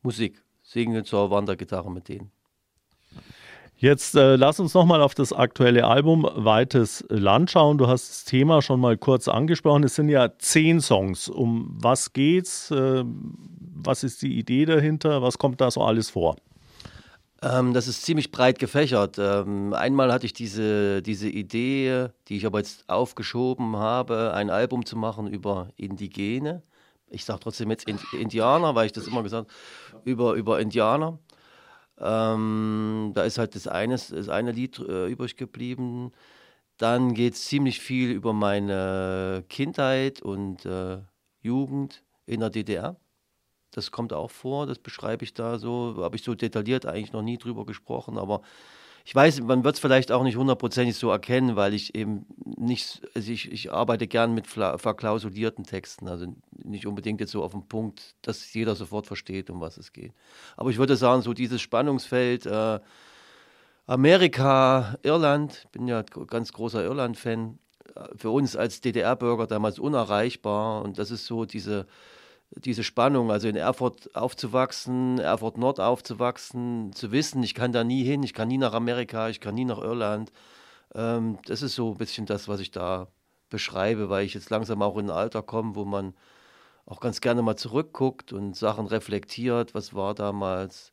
Musik. 0.01 0.43
Singe 0.61 1.03
zur 1.03 1.31
Wandergitarre 1.31 1.91
mit 1.91 2.09
denen. 2.09 2.31
Jetzt 3.81 4.13
äh, 4.15 4.35
lass 4.35 4.59
uns 4.59 4.73
nochmal 4.73 5.01
auf 5.01 5.15
das 5.15 5.31
aktuelle 5.31 5.87
Album 5.87 6.29
Weites 6.35 7.05
Land 7.07 7.49
schauen. 7.49 7.77
Du 7.77 7.87
hast 7.87 8.09
das 8.09 8.25
Thema 8.25 8.61
schon 8.61 8.81
mal 8.81 8.97
kurz 8.97 9.29
angesprochen. 9.29 9.85
Es 9.85 9.95
sind 9.95 10.09
ja 10.09 10.37
zehn 10.37 10.81
Songs. 10.81 11.29
Um 11.29 11.77
was 11.79 12.11
geht's? 12.11 12.71
Äh, 12.71 13.05
was 13.05 14.03
ist 14.03 14.21
die 14.21 14.37
Idee 14.37 14.65
dahinter? 14.65 15.21
Was 15.21 15.37
kommt 15.37 15.61
da 15.61 15.71
so 15.71 15.81
alles 15.81 16.09
vor? 16.09 16.35
Ähm, 17.41 17.73
das 17.73 17.87
ist 17.87 18.01
ziemlich 18.01 18.31
breit 18.31 18.59
gefächert. 18.59 19.17
Ähm, 19.17 19.73
einmal 19.73 20.11
hatte 20.11 20.25
ich 20.25 20.33
diese, 20.33 21.01
diese 21.01 21.29
Idee, 21.29 22.07
die 22.27 22.35
ich 22.35 22.45
aber 22.45 22.57
jetzt 22.57 22.83
aufgeschoben 22.89 23.77
habe, 23.77 24.33
ein 24.33 24.49
Album 24.49 24.85
zu 24.85 24.97
machen 24.97 25.25
über 25.25 25.69
Indigene. 25.77 26.63
Ich 27.09 27.23
sage 27.23 27.39
trotzdem 27.39 27.71
jetzt 27.71 27.87
Indianer, 28.11 28.75
weil 28.75 28.87
ich 28.87 28.91
das 28.91 29.07
immer 29.07 29.23
gesagt 29.23 29.49
habe, 29.93 30.01
über, 30.03 30.33
über 30.33 30.59
Indianer. 30.59 31.17
Ähm, 31.99 33.11
da 33.13 33.23
ist 33.23 33.37
halt 33.37 33.55
das 33.55 33.67
eine, 33.67 33.95
das 33.95 34.29
eine 34.29 34.51
Lied 34.51 34.79
äh, 34.79 35.07
übrig 35.07 35.35
geblieben. 35.35 36.11
Dann 36.77 37.13
geht 37.13 37.33
es 37.33 37.45
ziemlich 37.45 37.79
viel 37.79 38.11
über 38.11 38.33
meine 38.33 39.43
Kindheit 39.49 40.21
und 40.21 40.65
äh, 40.65 40.99
Jugend 41.41 42.03
in 42.25 42.39
der 42.39 42.49
DDR. 42.49 42.95
Das 43.71 43.91
kommt 43.91 44.13
auch 44.13 44.31
vor, 44.31 44.65
das 44.65 44.79
beschreibe 44.79 45.23
ich 45.23 45.33
da 45.33 45.59
so. 45.59 45.97
Habe 45.99 46.15
ich 46.15 46.23
so 46.23 46.35
detailliert 46.35 46.85
eigentlich 46.85 47.13
noch 47.13 47.21
nie 47.21 47.37
drüber 47.37 47.65
gesprochen, 47.65 48.17
aber 48.17 48.41
ich 49.05 49.15
weiß, 49.15 49.41
man 49.41 49.63
wird 49.63 49.75
es 49.75 49.81
vielleicht 49.81 50.11
auch 50.11 50.23
nicht 50.23 50.37
hundertprozentig 50.37 50.95
so 50.95 51.09
erkennen, 51.09 51.55
weil 51.55 51.73
ich 51.73 51.95
eben 51.95 52.25
nicht, 52.45 53.01
also 53.15 53.31
ich, 53.31 53.51
ich 53.51 53.71
arbeite 53.71 54.07
gern 54.07 54.33
mit 54.33 54.45
verklausulierten 54.47 55.63
Texten, 55.63 56.07
also 56.07 56.27
nicht 56.69 56.87
unbedingt 56.87 57.19
jetzt 57.19 57.31
so 57.31 57.43
auf 57.43 57.51
den 57.51 57.67
Punkt, 57.67 58.15
dass 58.21 58.53
jeder 58.53 58.75
sofort 58.75 59.07
versteht, 59.07 59.49
um 59.49 59.59
was 59.59 59.77
es 59.77 59.91
geht. 59.93 60.13
Aber 60.57 60.69
ich 60.69 60.77
würde 60.77 60.95
sagen, 60.95 61.21
so 61.21 61.33
dieses 61.33 61.61
Spannungsfeld 61.61 62.45
äh, 62.45 62.79
Amerika, 63.85 64.97
Irland, 65.03 65.61
ich 65.65 65.69
bin 65.69 65.87
ja 65.87 66.03
ganz 66.03 66.53
großer 66.53 66.83
Irland-Fan, 66.83 67.59
äh, 67.95 68.07
für 68.15 68.29
uns 68.29 68.55
als 68.55 68.81
DDR-Bürger 68.81 69.47
damals 69.47 69.79
unerreichbar 69.79 70.83
und 70.83 70.99
das 70.99 71.11
ist 71.11 71.25
so 71.25 71.45
diese 71.45 71.87
diese 72.51 72.83
Spannung, 72.83 73.31
also 73.31 73.47
in 73.47 73.55
Erfurt 73.55 74.15
aufzuwachsen, 74.15 75.19
Erfurt 75.19 75.57
Nord 75.57 75.79
aufzuwachsen, 75.79 76.91
zu 76.93 77.11
wissen, 77.11 77.43
ich 77.43 77.53
kann 77.53 77.71
da 77.71 77.83
nie 77.83 78.03
hin, 78.03 78.23
ich 78.23 78.33
kann 78.33 78.47
nie 78.47 78.57
nach 78.57 78.73
Amerika, 78.73 79.29
ich 79.29 79.39
kann 79.39 79.55
nie 79.55 79.65
nach 79.65 79.77
Irland. 79.79 80.31
Ähm, 80.95 81.37
das 81.45 81.61
ist 81.61 81.75
so 81.75 81.91
ein 81.91 81.97
bisschen 81.97 82.25
das, 82.25 82.47
was 82.47 82.59
ich 82.59 82.71
da 82.71 83.07
beschreibe, 83.49 84.09
weil 84.09 84.25
ich 84.25 84.33
jetzt 84.33 84.49
langsam 84.49 84.81
auch 84.81 84.97
in 84.97 85.05
ein 85.09 85.15
Alter 85.15 85.43
komme, 85.43 85.75
wo 85.75 85.85
man 85.85 86.13
auch 86.89 86.99
ganz 86.99 87.21
gerne 87.21 87.43
mal 87.43 87.55
zurückguckt 87.55 88.33
und 88.33 88.55
Sachen 88.55 88.87
reflektiert, 88.87 89.75
was 89.75 89.93
war 89.93 90.15
damals 90.15 90.91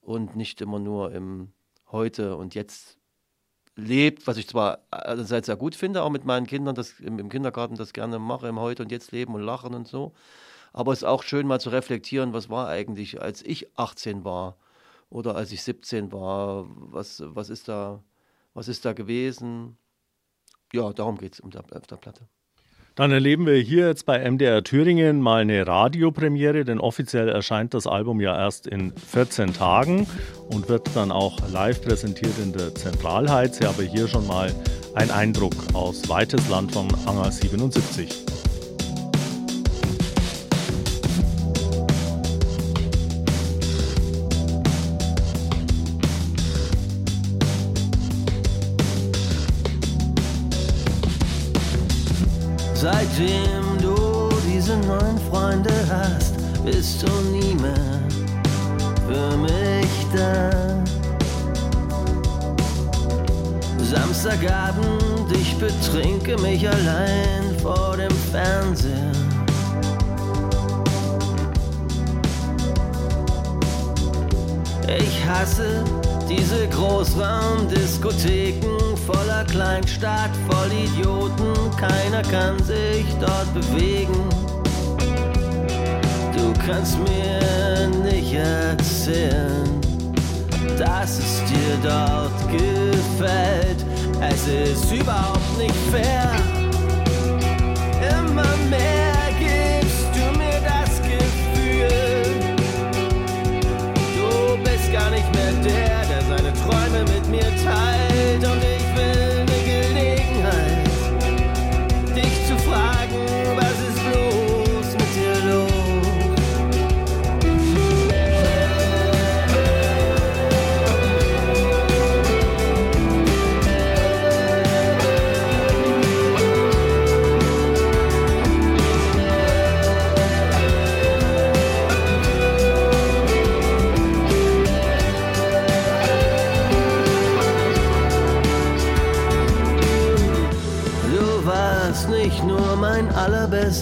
und 0.00 0.36
nicht 0.36 0.60
immer 0.62 0.78
nur 0.78 1.12
im 1.12 1.52
Heute 1.92 2.36
und 2.36 2.54
Jetzt 2.54 2.98
lebt, 3.76 4.26
was 4.26 4.38
ich 4.38 4.48
zwar 4.48 4.80
einerseits 4.90 5.46
sehr 5.46 5.56
gut 5.56 5.74
finde, 5.74 6.02
auch 6.02 6.10
mit 6.10 6.24
meinen 6.24 6.46
Kindern, 6.46 6.74
das 6.74 6.98
im, 6.98 7.28
Kindergarten 7.28 7.76
das 7.76 7.92
gerne 7.92 8.18
mache, 8.18 8.48
im 8.48 8.58
Heute 8.58 8.82
und 8.84 8.90
Jetzt 8.90 9.12
leben 9.12 9.34
und 9.34 9.42
lachen 9.42 9.74
und 9.74 9.86
so. 9.86 10.14
Aber 10.72 10.92
es 10.92 11.00
ist 11.00 11.04
auch 11.04 11.22
schön 11.22 11.46
mal 11.46 11.60
zu 11.60 11.70
reflektieren, 11.70 12.32
was 12.32 12.48
war 12.48 12.68
eigentlich, 12.68 13.20
als 13.20 13.42
ich 13.42 13.78
18 13.78 14.24
war 14.24 14.56
oder 15.10 15.36
als 15.36 15.52
ich 15.52 15.62
17 15.62 16.10
war, 16.10 16.66
was, 16.68 17.22
was, 17.26 17.50
ist, 17.50 17.68
da, 17.68 18.02
was 18.54 18.68
ist 18.68 18.84
da 18.86 18.94
gewesen. 18.94 19.76
Ja, 20.72 20.92
darum 20.94 21.18
geht 21.18 21.34
es 21.34 21.42
auf 21.42 21.50
der 21.50 21.96
Platte. 21.96 22.28
Dann 22.94 23.10
erleben 23.10 23.44
wir 23.44 23.56
hier 23.56 23.88
jetzt 23.88 24.06
bei 24.06 24.18
MDR 24.30 24.62
Thüringen 24.62 25.20
mal 25.20 25.40
eine 25.40 25.66
Radiopremiere, 25.66 26.64
denn 26.64 26.78
offiziell 26.78 27.28
erscheint 27.28 27.74
das 27.74 27.88
Album 27.88 28.20
ja 28.20 28.38
erst 28.38 28.68
in 28.68 28.92
14 28.92 29.52
Tagen 29.52 30.06
und 30.50 30.68
wird 30.68 30.88
dann 30.94 31.10
auch 31.10 31.36
live 31.50 31.82
präsentiert 31.82 32.38
in 32.40 32.52
der 32.52 32.72
Zentralheiz. 32.72 33.60
aber 33.62 33.82
hier 33.82 34.06
schon 34.06 34.28
mal 34.28 34.54
ein 34.94 35.10
Eindruck 35.10 35.54
aus 35.72 36.08
Weites 36.08 36.48
Land 36.48 36.70
von 36.70 36.86
Anger 37.04 37.32
77. 37.32 38.33
Seitdem 53.16 53.78
du 53.80 54.28
diese 54.44 54.76
neuen 54.76 55.18
Freunde 55.30 55.70
hast, 55.88 56.34
bist 56.64 57.00
du 57.02 57.06
nie 57.30 57.54
mehr 57.54 58.00
für 59.06 59.36
mich 59.36 60.06
da. 60.12 60.50
Samstagabend, 63.78 65.30
ich 65.32 65.56
betrinke 65.58 66.36
mich 66.42 66.68
allein 66.68 67.56
vor 67.62 67.96
dem 67.96 68.10
Fernseher. 68.32 69.12
Ich 74.98 75.24
hasse 75.24 75.84
diese 76.28 76.66
Großraumdiskotheken 76.68 78.83
voller 79.06 79.44
Kleinstadt, 79.44 80.30
voll 80.48 80.70
Idioten, 80.72 81.54
keiner 81.76 82.22
kann 82.22 82.62
sich 82.62 83.04
dort 83.20 83.52
bewegen. 83.54 84.28
Du 86.36 86.52
kannst 86.66 86.98
mir 86.98 87.88
nicht 88.02 88.34
erzählen, 88.34 89.80
dass 90.78 91.18
es 91.18 91.42
dir 91.44 91.76
dort 91.82 92.50
gefällt. 92.50 93.84
Es 94.20 94.46
ist 94.46 94.92
überhaupt 94.92 95.58
nicht 95.58 95.74
fair. 95.90 96.30
Immer 98.18 98.56
mehr. 98.70 99.04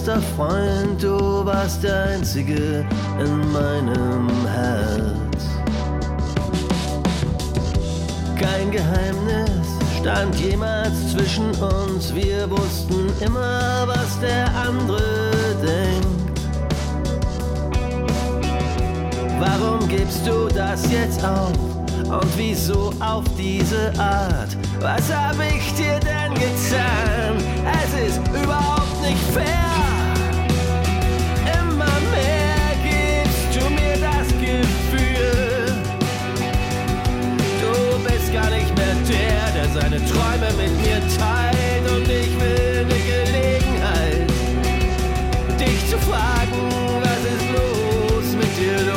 Bester 0.03 0.21
Freund, 0.35 1.01
du 1.01 1.45
warst 1.45 1.81
der 1.83 2.03
Einzige 2.07 2.85
in 3.19 3.51
meinem 3.53 4.27
Herz. 4.47 5.45
Kein 8.37 8.69
Geheimnis 8.69 9.65
stand 10.01 10.35
jemals 10.35 11.13
zwischen 11.13 11.51
uns, 11.51 12.13
wir 12.13 12.49
wussten 12.49 13.09
immer, 13.21 13.87
was 13.87 14.19
der 14.19 14.53
andere 14.55 14.99
denkt. 15.61 16.39
Warum 19.39 19.87
gibst 19.87 20.27
du 20.27 20.49
das 20.53 20.91
jetzt 20.91 21.23
auf? 21.23 21.53
Und 22.09 22.37
wieso 22.37 22.91
auf 22.99 23.23
diese 23.37 23.93
Art? 23.97 24.57
Was 24.81 25.13
hab 25.13 25.35
ich 25.39 25.73
dir 25.75 25.97
denn 25.99 26.33
getan? 26.33 27.37
Es 27.85 28.09
ist 28.09 28.19
überhaupt 28.27 28.92
nicht 29.03 29.23
fair. 29.33 30.13
Immer 31.59 31.95
mehr 32.15 32.69
gibst 32.83 33.49
du 33.55 33.69
mir 33.69 33.97
das 33.99 34.27
Gefühl, 34.39 35.73
du 37.61 37.73
bist 38.07 38.33
gar 38.33 38.49
nicht 38.49 38.71
mehr 38.77 38.95
der, 39.09 39.43
der 39.55 39.69
seine 39.73 39.99
Träume 40.05 40.49
mit 40.57 40.73
mir 40.81 40.99
teilt. 41.19 41.85
Und 41.91 42.07
ich 42.07 42.31
will 42.39 42.85
eine 42.85 42.99
Gelegenheit, 43.11 44.29
dich 45.59 45.79
zu 45.89 45.97
fragen, 45.97 46.61
was 47.01 47.21
ist 47.33 47.47
los 47.57 48.27
mit 48.35 48.51
dir 48.57 48.92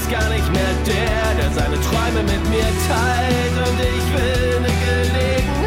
du 0.00 0.06
bist 0.06 0.10
gar 0.10 0.28
nicht 0.30 0.52
mehr 0.52 0.72
der, 0.86 1.34
der 1.42 1.50
seine 1.52 1.80
Träume 1.80 2.22
mit 2.22 2.48
mir 2.50 2.70
teilt. 2.88 3.68
Und 3.68 3.80
ich 3.80 4.06
will 4.14 4.56
eine 4.56 4.72
Gelegenheit, 4.86 5.59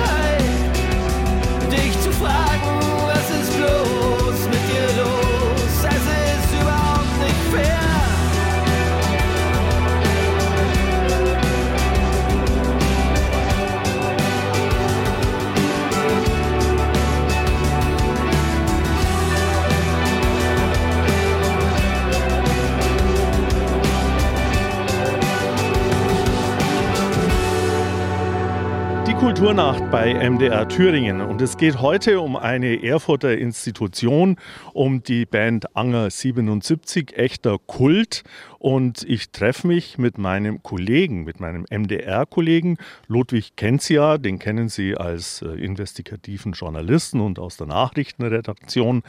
Kulturnacht 29.43 29.91
bei 29.91 30.13
MDR 30.13 30.69
Thüringen. 30.69 31.19
Und 31.19 31.41
es 31.41 31.57
geht 31.57 31.81
heute 31.81 32.21
um 32.21 32.37
eine 32.37 32.81
Erfurter 32.81 33.37
Institution, 33.37 34.37
um 34.71 35.03
die 35.03 35.25
Band 35.25 35.75
Anger 35.75 36.09
77, 36.09 37.17
echter 37.17 37.57
Kult. 37.59 38.23
Und 38.57 39.03
ich 39.03 39.31
treffe 39.31 39.67
mich 39.67 39.97
mit 39.97 40.17
meinem 40.17 40.63
Kollegen, 40.63 41.25
mit 41.25 41.41
meinem 41.41 41.65
MDR-Kollegen 41.69 42.77
Ludwig 43.07 43.57
Kenzia. 43.57 44.17
Den 44.17 44.39
kennen 44.39 44.69
Sie 44.69 44.95
als 44.95 45.41
äh, 45.41 45.47
investigativen 45.47 46.53
Journalisten 46.53 47.19
und 47.19 47.37
aus 47.37 47.57
der 47.57 47.67
Nachrichtenredaktion. 47.67 49.03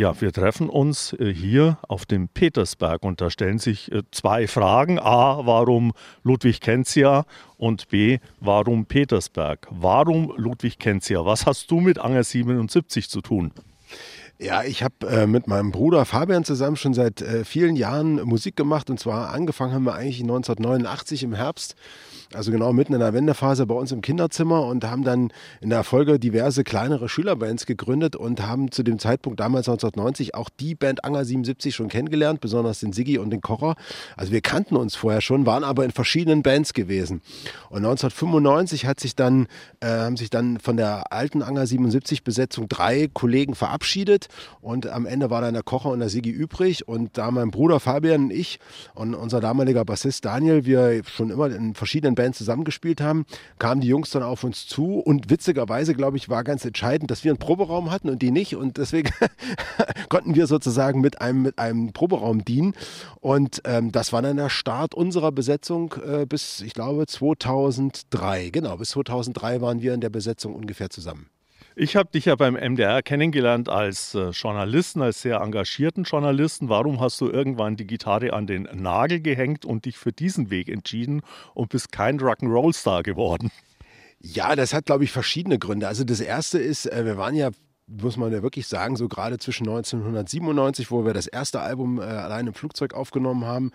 Ja, 0.00 0.18
wir 0.18 0.32
treffen 0.32 0.70
uns 0.70 1.12
äh, 1.12 1.30
hier 1.30 1.76
auf 1.86 2.06
dem 2.06 2.28
Petersberg 2.28 3.02
und 3.02 3.20
da 3.20 3.28
stellen 3.28 3.58
sich 3.58 3.92
äh, 3.92 4.00
zwei 4.12 4.46
Fragen. 4.46 4.98
A, 4.98 5.44
warum 5.44 5.92
Ludwig 6.22 6.62
Kenzia 6.62 7.26
und 7.58 7.90
B, 7.90 8.18
warum 8.40 8.86
Petersberg? 8.86 9.68
Warum 9.68 10.32
Ludwig 10.38 10.78
Kenzia? 10.78 11.26
Was 11.26 11.44
hast 11.44 11.70
du 11.70 11.80
mit 11.80 11.98
Anger 11.98 12.24
77 12.24 13.10
zu 13.10 13.20
tun? 13.20 13.52
Ja, 14.38 14.62
ich 14.62 14.82
habe 14.82 15.06
äh, 15.06 15.26
mit 15.26 15.48
meinem 15.48 15.70
Bruder 15.70 16.06
Fabian 16.06 16.44
zusammen 16.44 16.76
schon 16.76 16.94
seit 16.94 17.20
äh, 17.20 17.44
vielen 17.44 17.76
Jahren 17.76 18.22
Musik 18.22 18.56
gemacht 18.56 18.88
und 18.88 18.98
zwar 18.98 19.34
angefangen 19.34 19.74
haben 19.74 19.84
wir 19.84 19.96
eigentlich 19.96 20.22
1989 20.22 21.24
im 21.24 21.34
Herbst, 21.34 21.76
also 22.34 22.52
genau 22.52 22.72
mitten 22.72 22.94
in 22.94 23.00
der 23.00 23.12
Wendephase 23.12 23.66
bei 23.66 23.74
uns 23.74 23.90
im 23.92 24.02
Kinderzimmer 24.02 24.64
und 24.64 24.84
haben 24.84 25.02
dann 25.02 25.32
in 25.60 25.70
der 25.70 25.82
Folge 25.82 26.18
diverse 26.18 26.62
kleinere 26.62 27.08
Schülerbands 27.08 27.66
gegründet 27.66 28.14
und 28.14 28.46
haben 28.46 28.70
zu 28.70 28.82
dem 28.82 28.98
Zeitpunkt 28.98 29.40
damals 29.40 29.68
1990 29.68 30.34
auch 30.34 30.48
die 30.48 30.74
Band 30.74 31.04
Anger 31.04 31.24
77 31.24 31.74
schon 31.74 31.88
kennengelernt, 31.88 32.40
besonders 32.40 32.80
den 32.80 32.92
Siggi 32.92 33.18
und 33.18 33.30
den 33.30 33.40
Kocher. 33.40 33.74
Also 34.16 34.32
wir 34.32 34.40
kannten 34.40 34.76
uns 34.76 34.94
vorher 34.94 35.20
schon, 35.20 35.44
waren 35.46 35.64
aber 35.64 35.84
in 35.84 35.90
verschiedenen 35.90 36.42
Bands 36.42 36.72
gewesen. 36.72 37.20
Und 37.68 37.78
1995 37.78 38.86
hat 38.86 39.00
sich 39.00 39.16
dann, 39.16 39.48
äh, 39.80 39.88
haben 39.88 40.16
sich 40.16 40.30
dann 40.30 40.60
von 40.60 40.76
der 40.76 41.12
alten 41.12 41.42
Anger 41.42 41.66
77 41.66 42.22
Besetzung 42.22 42.68
drei 42.68 43.08
Kollegen 43.12 43.54
verabschiedet 43.54 44.28
und 44.60 44.86
am 44.86 45.06
Ende 45.06 45.30
war 45.30 45.40
dann 45.40 45.54
der 45.54 45.62
Kocher 45.62 45.90
und 45.90 45.98
der 45.98 46.08
Sigi 46.08 46.30
übrig. 46.30 46.86
Und 46.86 47.18
da 47.18 47.30
mein 47.30 47.50
Bruder 47.50 47.80
Fabian 47.80 48.24
und 48.24 48.30
ich 48.30 48.60
und 48.94 49.14
unser 49.14 49.40
damaliger 49.40 49.84
Bassist 49.84 50.24
Daniel, 50.24 50.64
wir 50.64 51.02
schon 51.04 51.30
immer 51.30 51.50
in 51.50 51.74
verschiedenen 51.74 52.14
Bands 52.20 52.36
zusammengespielt 52.36 53.00
haben, 53.00 53.24
kamen 53.58 53.80
die 53.80 53.88
Jungs 53.88 54.10
dann 54.10 54.22
auf 54.22 54.44
uns 54.44 54.66
zu. 54.66 54.98
Und 54.98 55.30
witzigerweise, 55.30 55.94
glaube 55.94 56.18
ich, 56.18 56.28
war 56.28 56.44
ganz 56.44 56.66
entscheidend, 56.66 57.10
dass 57.10 57.24
wir 57.24 57.30
einen 57.30 57.38
Proberaum 57.38 57.90
hatten 57.90 58.10
und 58.10 58.20
die 58.20 58.30
nicht. 58.30 58.56
Und 58.56 58.76
deswegen 58.76 59.10
konnten 60.10 60.34
wir 60.34 60.46
sozusagen 60.46 61.00
mit 61.00 61.22
einem, 61.22 61.42
mit 61.42 61.58
einem 61.58 61.94
Proberaum 61.94 62.44
dienen. 62.44 62.74
Und 63.20 63.62
ähm, 63.64 63.90
das 63.90 64.12
war 64.12 64.20
dann 64.20 64.36
der 64.36 64.50
Start 64.50 64.94
unserer 64.94 65.32
Besetzung 65.32 65.94
äh, 66.04 66.26
bis, 66.26 66.60
ich 66.60 66.74
glaube, 66.74 67.06
2003. 67.06 68.50
Genau, 68.50 68.76
bis 68.76 68.90
2003 68.90 69.62
waren 69.62 69.80
wir 69.80 69.94
in 69.94 70.02
der 70.02 70.10
Besetzung 70.10 70.54
ungefähr 70.54 70.90
zusammen. 70.90 71.30
Ich 71.76 71.94
habe 71.94 72.10
dich 72.10 72.24
ja 72.24 72.34
beim 72.34 72.54
MDR 72.54 73.00
kennengelernt 73.02 73.68
als 73.68 74.14
äh, 74.14 74.30
Journalisten, 74.30 75.02
als 75.02 75.22
sehr 75.22 75.40
engagierten 75.40 76.02
Journalisten. 76.02 76.68
Warum 76.68 77.00
hast 77.00 77.20
du 77.20 77.30
irgendwann 77.30 77.76
die 77.76 77.86
Gitarre 77.86 78.32
an 78.32 78.46
den 78.46 78.68
Nagel 78.72 79.20
gehängt 79.20 79.64
und 79.64 79.84
dich 79.84 79.96
für 79.96 80.12
diesen 80.12 80.50
Weg 80.50 80.68
entschieden 80.68 81.22
und 81.54 81.68
bist 81.68 81.92
kein 81.92 82.18
Rock'n'Roll-Star 82.18 83.02
geworden? 83.02 83.50
Ja, 84.20 84.56
das 84.56 84.74
hat, 84.74 84.86
glaube 84.86 85.04
ich, 85.04 85.12
verschiedene 85.12 85.58
Gründe. 85.58 85.86
Also 85.86 86.04
das 86.04 86.20
erste 86.20 86.58
ist, 86.58 86.86
äh, 86.86 87.04
wir 87.04 87.16
waren 87.16 87.34
ja 87.36 87.50
muss 87.90 88.16
man 88.16 88.32
ja 88.32 88.42
wirklich 88.42 88.66
sagen, 88.66 88.96
so 88.96 89.08
gerade 89.08 89.38
zwischen 89.38 89.68
1997, 89.68 90.90
wo 90.90 91.04
wir 91.04 91.12
das 91.12 91.26
erste 91.26 91.60
Album 91.60 91.98
äh, 91.98 92.04
allein 92.04 92.46
im 92.46 92.54
Flugzeug 92.54 92.94
aufgenommen 92.94 93.44
haben 93.44 93.72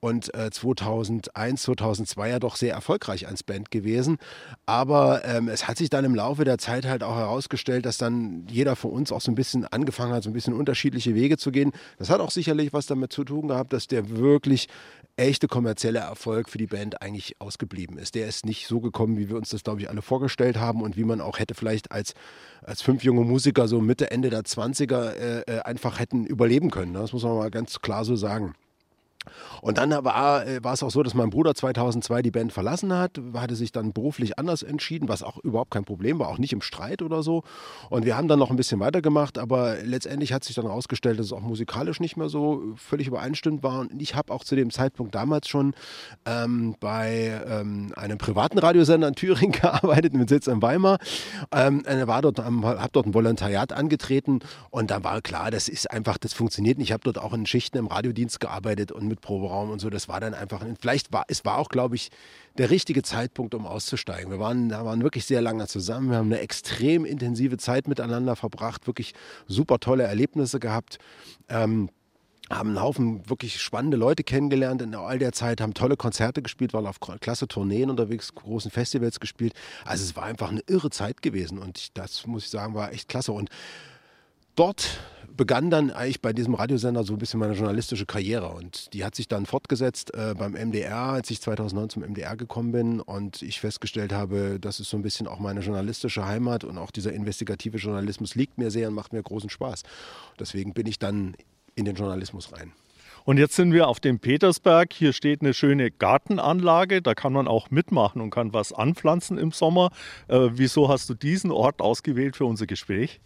und 0.00 0.34
äh, 0.34 0.50
2001, 0.50 1.62
2002 1.62 2.28
ja 2.28 2.38
doch 2.38 2.56
sehr 2.56 2.74
erfolgreich 2.74 3.26
als 3.26 3.42
Band 3.42 3.70
gewesen. 3.70 4.18
Aber 4.66 5.24
ähm, 5.24 5.48
es 5.48 5.66
hat 5.66 5.78
sich 5.78 5.88
dann 5.88 6.04
im 6.04 6.14
Laufe 6.14 6.44
der 6.44 6.58
Zeit 6.58 6.84
halt 6.84 7.02
auch 7.02 7.16
herausgestellt, 7.16 7.86
dass 7.86 7.96
dann 7.96 8.46
jeder 8.50 8.76
von 8.76 8.90
uns 8.90 9.12
auch 9.12 9.22
so 9.22 9.32
ein 9.32 9.34
bisschen 9.34 9.64
angefangen 9.66 10.12
hat, 10.12 10.22
so 10.22 10.30
ein 10.30 10.34
bisschen 10.34 10.52
unterschiedliche 10.52 11.14
Wege 11.14 11.38
zu 11.38 11.50
gehen. 11.50 11.72
Das 11.98 12.10
hat 12.10 12.20
auch 12.20 12.30
sicherlich 12.30 12.72
was 12.74 12.84
damit 12.86 13.12
zu 13.12 13.24
tun 13.24 13.48
gehabt, 13.48 13.72
dass 13.72 13.86
der 13.86 14.10
wirklich 14.10 14.68
echte 15.16 15.46
kommerzielle 15.46 16.00
Erfolg 16.00 16.48
für 16.48 16.58
die 16.58 16.66
Band 16.66 17.00
eigentlich 17.02 17.40
ausgeblieben 17.40 17.98
ist. 17.98 18.14
Der 18.14 18.26
ist 18.26 18.44
nicht 18.46 18.66
so 18.66 18.80
gekommen, 18.80 19.16
wie 19.16 19.28
wir 19.28 19.36
uns 19.36 19.50
das, 19.50 19.62
glaube 19.62 19.80
ich, 19.80 19.88
alle 19.88 20.02
vorgestellt 20.02 20.58
haben 20.58 20.82
und 20.82 20.96
wie 20.96 21.04
man 21.04 21.20
auch 21.20 21.38
hätte 21.38 21.54
vielleicht 21.54 21.92
als, 21.92 22.14
als 22.62 22.82
fünf 22.82 23.04
junge 23.04 23.22
Musiker 23.24 23.68
so 23.68 23.80
Mitte, 23.80 24.10
Ende 24.10 24.30
der 24.30 24.42
20er 24.42 25.12
äh, 25.12 25.40
äh, 25.42 25.60
einfach 25.60 26.00
hätten 26.00 26.26
überleben 26.26 26.70
können. 26.70 26.92
Ne? 26.92 26.98
Das 26.98 27.12
muss 27.12 27.22
man 27.22 27.36
mal 27.36 27.50
ganz 27.50 27.80
klar 27.80 28.04
so 28.04 28.16
sagen. 28.16 28.54
Und 29.60 29.78
dann 29.78 29.90
war, 30.04 30.46
äh, 30.46 30.62
war 30.62 30.74
es 30.74 30.82
auch 30.82 30.90
so, 30.90 31.02
dass 31.02 31.14
mein 31.14 31.30
Bruder 31.30 31.54
2002 31.54 32.22
die 32.22 32.30
Band 32.30 32.52
verlassen 32.52 32.92
hat, 32.92 33.20
hatte 33.34 33.56
sich 33.56 33.72
dann 33.72 33.92
beruflich 33.92 34.38
anders 34.38 34.62
entschieden, 34.62 35.08
was 35.08 35.22
auch 35.22 35.38
überhaupt 35.38 35.70
kein 35.70 35.84
Problem 35.84 36.18
war, 36.18 36.28
auch 36.28 36.38
nicht 36.38 36.52
im 36.52 36.60
Streit 36.60 37.02
oder 37.02 37.22
so. 37.22 37.42
Und 37.90 38.04
wir 38.04 38.16
haben 38.16 38.28
dann 38.28 38.38
noch 38.38 38.50
ein 38.50 38.56
bisschen 38.56 38.80
weitergemacht, 38.80 39.38
aber 39.38 39.76
letztendlich 39.82 40.32
hat 40.32 40.44
sich 40.44 40.54
dann 40.54 40.66
herausgestellt, 40.66 41.18
dass 41.18 41.26
es 41.26 41.32
auch 41.32 41.40
musikalisch 41.40 42.00
nicht 42.00 42.16
mehr 42.16 42.28
so 42.28 42.62
völlig 42.76 43.06
übereinstimmend 43.06 43.62
war. 43.62 43.80
Und 43.80 44.00
ich 44.00 44.14
habe 44.14 44.32
auch 44.32 44.44
zu 44.44 44.56
dem 44.56 44.70
Zeitpunkt 44.70 45.14
damals 45.14 45.48
schon 45.48 45.74
ähm, 46.26 46.76
bei 46.80 47.40
ähm, 47.46 47.92
einem 47.96 48.18
privaten 48.18 48.58
Radiosender 48.58 49.08
in 49.08 49.14
Thüringen 49.14 49.52
gearbeitet, 49.60 50.14
mit 50.14 50.28
Sitz 50.28 50.46
in 50.46 50.62
Weimar. 50.62 50.98
Ähm, 51.52 51.82
dort, 51.84 52.38
habe 52.38 52.90
dort 52.92 53.06
ein 53.06 53.14
Volontariat 53.14 53.72
angetreten 53.72 54.40
und 54.70 54.90
dann 54.90 55.04
war 55.04 55.20
klar, 55.20 55.50
das 55.50 55.68
ist 55.68 55.90
einfach, 55.90 56.18
das 56.18 56.32
funktioniert 56.32 56.78
nicht. 56.78 56.88
Ich 56.88 56.92
habe 56.92 57.02
dort 57.04 57.18
auch 57.18 57.32
in 57.32 57.46
Schichten 57.46 57.78
im 57.78 57.86
Radiodienst 57.86 58.40
gearbeitet 58.40 58.92
und 58.92 59.06
mit 59.14 59.20
Proberaum 59.20 59.70
und 59.70 59.80
so. 59.80 59.90
Das 59.90 60.08
war 60.08 60.20
dann 60.20 60.34
einfach, 60.34 60.64
vielleicht 60.80 61.12
war, 61.12 61.24
es 61.28 61.44
war 61.44 61.58
auch, 61.58 61.68
glaube 61.68 61.94
ich, 61.96 62.10
der 62.58 62.70
richtige 62.70 63.02
Zeitpunkt, 63.02 63.54
um 63.54 63.66
auszusteigen. 63.66 64.30
Wir 64.30 64.38
waren, 64.38 64.68
da 64.68 64.84
waren 64.84 65.02
wirklich 65.02 65.24
sehr 65.24 65.40
lange 65.40 65.66
zusammen. 65.66 66.10
Wir 66.10 66.18
haben 66.18 66.32
eine 66.32 66.40
extrem 66.40 67.04
intensive 67.04 67.56
Zeit 67.56 67.88
miteinander 67.88 68.36
verbracht, 68.36 68.86
wirklich 68.86 69.14
super 69.46 69.78
tolle 69.78 70.04
Erlebnisse 70.04 70.60
gehabt. 70.60 70.98
Ähm, 71.48 71.88
haben 72.50 72.70
einen 72.70 72.82
Haufen 72.82 73.28
wirklich 73.28 73.62
spannende 73.62 73.96
Leute 73.96 74.22
kennengelernt 74.22 74.82
in 74.82 74.94
all 74.94 75.18
der 75.18 75.32
Zeit, 75.32 75.62
haben 75.62 75.72
tolle 75.72 75.96
Konzerte 75.96 76.42
gespielt, 76.42 76.74
waren 76.74 76.86
auf 76.86 77.00
klasse 77.00 77.48
Tourneen 77.48 77.88
unterwegs, 77.88 78.34
großen 78.34 78.70
Festivals 78.70 79.18
gespielt. 79.18 79.54
Also 79.86 80.04
es 80.04 80.14
war 80.14 80.24
einfach 80.24 80.50
eine 80.50 80.60
irre 80.66 80.90
Zeit 80.90 81.22
gewesen 81.22 81.58
und 81.58 81.96
das 81.96 82.26
muss 82.26 82.44
ich 82.44 82.50
sagen, 82.50 82.74
war 82.74 82.92
echt 82.92 83.08
klasse. 83.08 83.32
Und 83.32 83.48
dort 84.56 85.00
begann 85.36 85.70
dann 85.70 85.90
eigentlich 85.90 86.20
bei 86.20 86.32
diesem 86.32 86.54
Radiosender 86.54 87.04
so 87.04 87.12
ein 87.12 87.18
bisschen 87.18 87.40
meine 87.40 87.54
journalistische 87.54 88.06
Karriere 88.06 88.50
und 88.50 88.92
die 88.94 89.04
hat 89.04 89.14
sich 89.14 89.28
dann 89.28 89.46
fortgesetzt 89.46 90.14
äh, 90.14 90.34
beim 90.36 90.52
MDR, 90.52 90.96
als 90.96 91.30
ich 91.30 91.40
2009 91.40 91.90
zum 91.90 92.02
MDR 92.02 92.36
gekommen 92.36 92.72
bin 92.72 93.00
und 93.00 93.42
ich 93.42 93.60
festgestellt 93.60 94.12
habe, 94.12 94.58
das 94.60 94.80
ist 94.80 94.90
so 94.90 94.96
ein 94.96 95.02
bisschen 95.02 95.26
auch 95.26 95.40
meine 95.40 95.60
journalistische 95.60 96.24
Heimat 96.24 96.64
und 96.64 96.78
auch 96.78 96.90
dieser 96.90 97.12
investigative 97.12 97.78
Journalismus 97.78 98.34
liegt 98.34 98.58
mir 98.58 98.70
sehr 98.70 98.88
und 98.88 98.94
macht 98.94 99.12
mir 99.12 99.22
großen 99.22 99.50
Spaß. 99.50 99.82
Deswegen 100.38 100.72
bin 100.72 100.86
ich 100.86 100.98
dann 100.98 101.34
in 101.74 101.84
den 101.84 101.96
Journalismus 101.96 102.52
rein. 102.52 102.72
Und 103.24 103.38
jetzt 103.38 103.56
sind 103.56 103.72
wir 103.72 103.88
auf 103.88 104.00
dem 104.00 104.18
Petersberg. 104.18 104.92
Hier 104.92 105.14
steht 105.14 105.40
eine 105.40 105.54
schöne 105.54 105.90
Gartenanlage. 105.90 107.00
Da 107.00 107.14
kann 107.14 107.32
man 107.32 107.48
auch 107.48 107.70
mitmachen 107.70 108.20
und 108.20 108.28
kann 108.28 108.52
was 108.52 108.72
anpflanzen 108.72 109.38
im 109.38 109.50
Sommer. 109.50 109.90
Äh, 110.28 110.50
wieso 110.52 110.90
hast 110.90 111.08
du 111.08 111.14
diesen 111.14 111.50
Ort 111.50 111.80
ausgewählt 111.80 112.36
für 112.36 112.44
unser 112.44 112.66
Gespräch? 112.66 113.20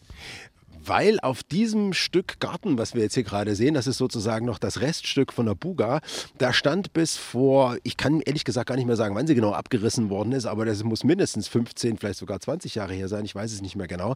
Weil 0.89 1.21
auf 1.21 1.43
diesem 1.43 1.93
Stück 1.93 2.41
Garten, 2.41 2.79
was 2.79 2.95
wir 2.95 3.03
jetzt 3.03 3.15
hier 3.15 3.23
gerade 3.23 3.55
sehen, 3.55 3.75
das 3.75 3.87
ist 3.87 3.99
sozusagen 3.99 4.47
noch 4.47 4.59
das 4.59 4.81
Reststück 4.81 5.33
von 5.33 5.47
der 5.47 5.55
Buga, 5.55 6.01
da 6.39 6.53
stand 6.53 6.93
bis 6.93 7.17
vor, 7.17 7.77
ich 7.83 7.97
kann 7.97 8.21
ehrlich 8.21 8.45
gesagt 8.45 8.69
gar 8.69 8.77
nicht 8.77 8.87
mehr 8.87 8.97
sagen, 8.97 9.15
wann 9.15 9.27
sie 9.27 9.35
genau 9.35 9.53
abgerissen 9.53 10.11
worden 10.11 10.33
ist, 10.33 10.47
aber 10.47 10.65
das 10.65 10.83
muss 10.85 11.05
mindestens 11.05 11.49
15, 11.49 11.99
vielleicht 11.99 12.19
sogar 12.19 12.41
20 12.41 12.75
Jahre 12.75 12.95
her 12.95 13.09
sein, 13.09 13.25
ich 13.25 13.35
weiß 13.35 13.53
es 13.53 13.63
nicht 13.63 13.77
mehr 13.77 13.87
genau, 13.87 14.15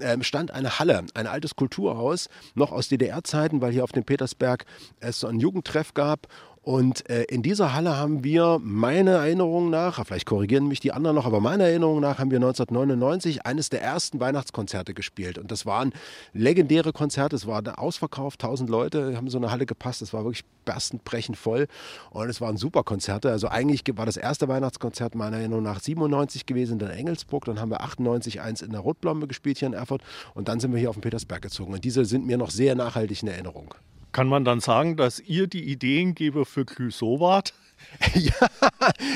ähm, 0.00 0.22
stand 0.22 0.52
eine 0.52 0.78
Halle, 0.78 1.04
ein 1.14 1.26
altes 1.26 1.56
Kulturhaus, 1.56 2.28
noch 2.54 2.72
aus 2.72 2.88
DDR-Zeiten, 2.88 3.60
weil 3.60 3.72
hier 3.72 3.84
auf 3.84 3.92
dem 3.92 4.04
Petersberg 4.04 4.64
es 5.00 5.20
so 5.20 5.26
einen 5.26 5.40
Jugendtreff 5.40 5.94
gab 5.94 6.28
und 6.64 7.10
äh, 7.10 7.24
in 7.24 7.42
dieser 7.42 7.74
Halle 7.74 7.98
haben 7.98 8.24
wir, 8.24 8.58
meiner 8.62 9.12
Erinnerung 9.12 9.68
nach, 9.68 10.02
vielleicht 10.06 10.24
korrigieren 10.24 10.66
mich 10.66 10.80
die 10.80 10.92
anderen 10.92 11.14
noch, 11.14 11.26
aber 11.26 11.38
meiner 11.40 11.64
Erinnerung 11.64 12.00
nach 12.00 12.18
haben 12.18 12.30
wir 12.30 12.38
1999 12.38 13.44
eines 13.44 13.68
der 13.68 13.82
ersten 13.82 14.18
Weihnachtskonzerte 14.18 14.94
gespielt. 14.94 15.36
Und 15.36 15.50
das 15.50 15.66
waren 15.66 15.92
legendäre 16.32 16.94
Konzerte. 16.94 17.36
Es 17.36 17.46
war 17.46 17.62
ausverkauft, 17.78 18.42
1000 18.42 18.70
Leute 18.70 19.14
haben 19.14 19.28
so 19.28 19.36
eine 19.36 19.50
Halle 19.50 19.66
gepasst. 19.66 20.00
Es 20.00 20.14
war 20.14 20.24
wirklich 20.24 20.46
berstenbrechend 20.64 21.36
voll. 21.36 21.66
Und 22.10 22.30
es 22.30 22.40
waren 22.40 22.56
super 22.56 22.82
Konzerte. 22.82 23.30
Also 23.30 23.48
eigentlich 23.48 23.82
war 23.96 24.06
das 24.06 24.16
erste 24.16 24.48
Weihnachtskonzert 24.48 25.14
meiner 25.14 25.36
Erinnerung 25.36 25.64
nach 25.64 25.80
97 25.80 26.46
gewesen 26.46 26.80
in 26.80 26.88
Engelsburg. 26.88 27.44
Dann 27.44 27.60
haben 27.60 27.72
wir 27.72 27.82
98 27.82 28.40
eins 28.40 28.62
in 28.62 28.70
der 28.70 28.80
Rotblombe 28.80 29.26
gespielt 29.26 29.58
hier 29.58 29.68
in 29.68 29.74
Erfurt. 29.74 30.00
Und 30.32 30.48
dann 30.48 30.60
sind 30.60 30.72
wir 30.72 30.80
hier 30.80 30.88
auf 30.88 30.96
den 30.96 31.02
Petersberg 31.02 31.42
gezogen. 31.42 31.74
Und 31.74 31.84
diese 31.84 32.06
sind 32.06 32.24
mir 32.24 32.38
noch 32.38 32.50
sehr 32.50 32.74
nachhaltig 32.74 33.22
in 33.22 33.28
Erinnerung. 33.28 33.74
Kann 34.14 34.28
man 34.28 34.44
dann 34.44 34.60
sagen, 34.60 34.96
dass 34.96 35.18
ihr 35.18 35.48
die 35.48 35.64
Ideengeber 35.64 36.46
für 36.46 36.64
Clouseau 36.64 37.18
wart? 37.18 37.52
ja, 38.14 38.32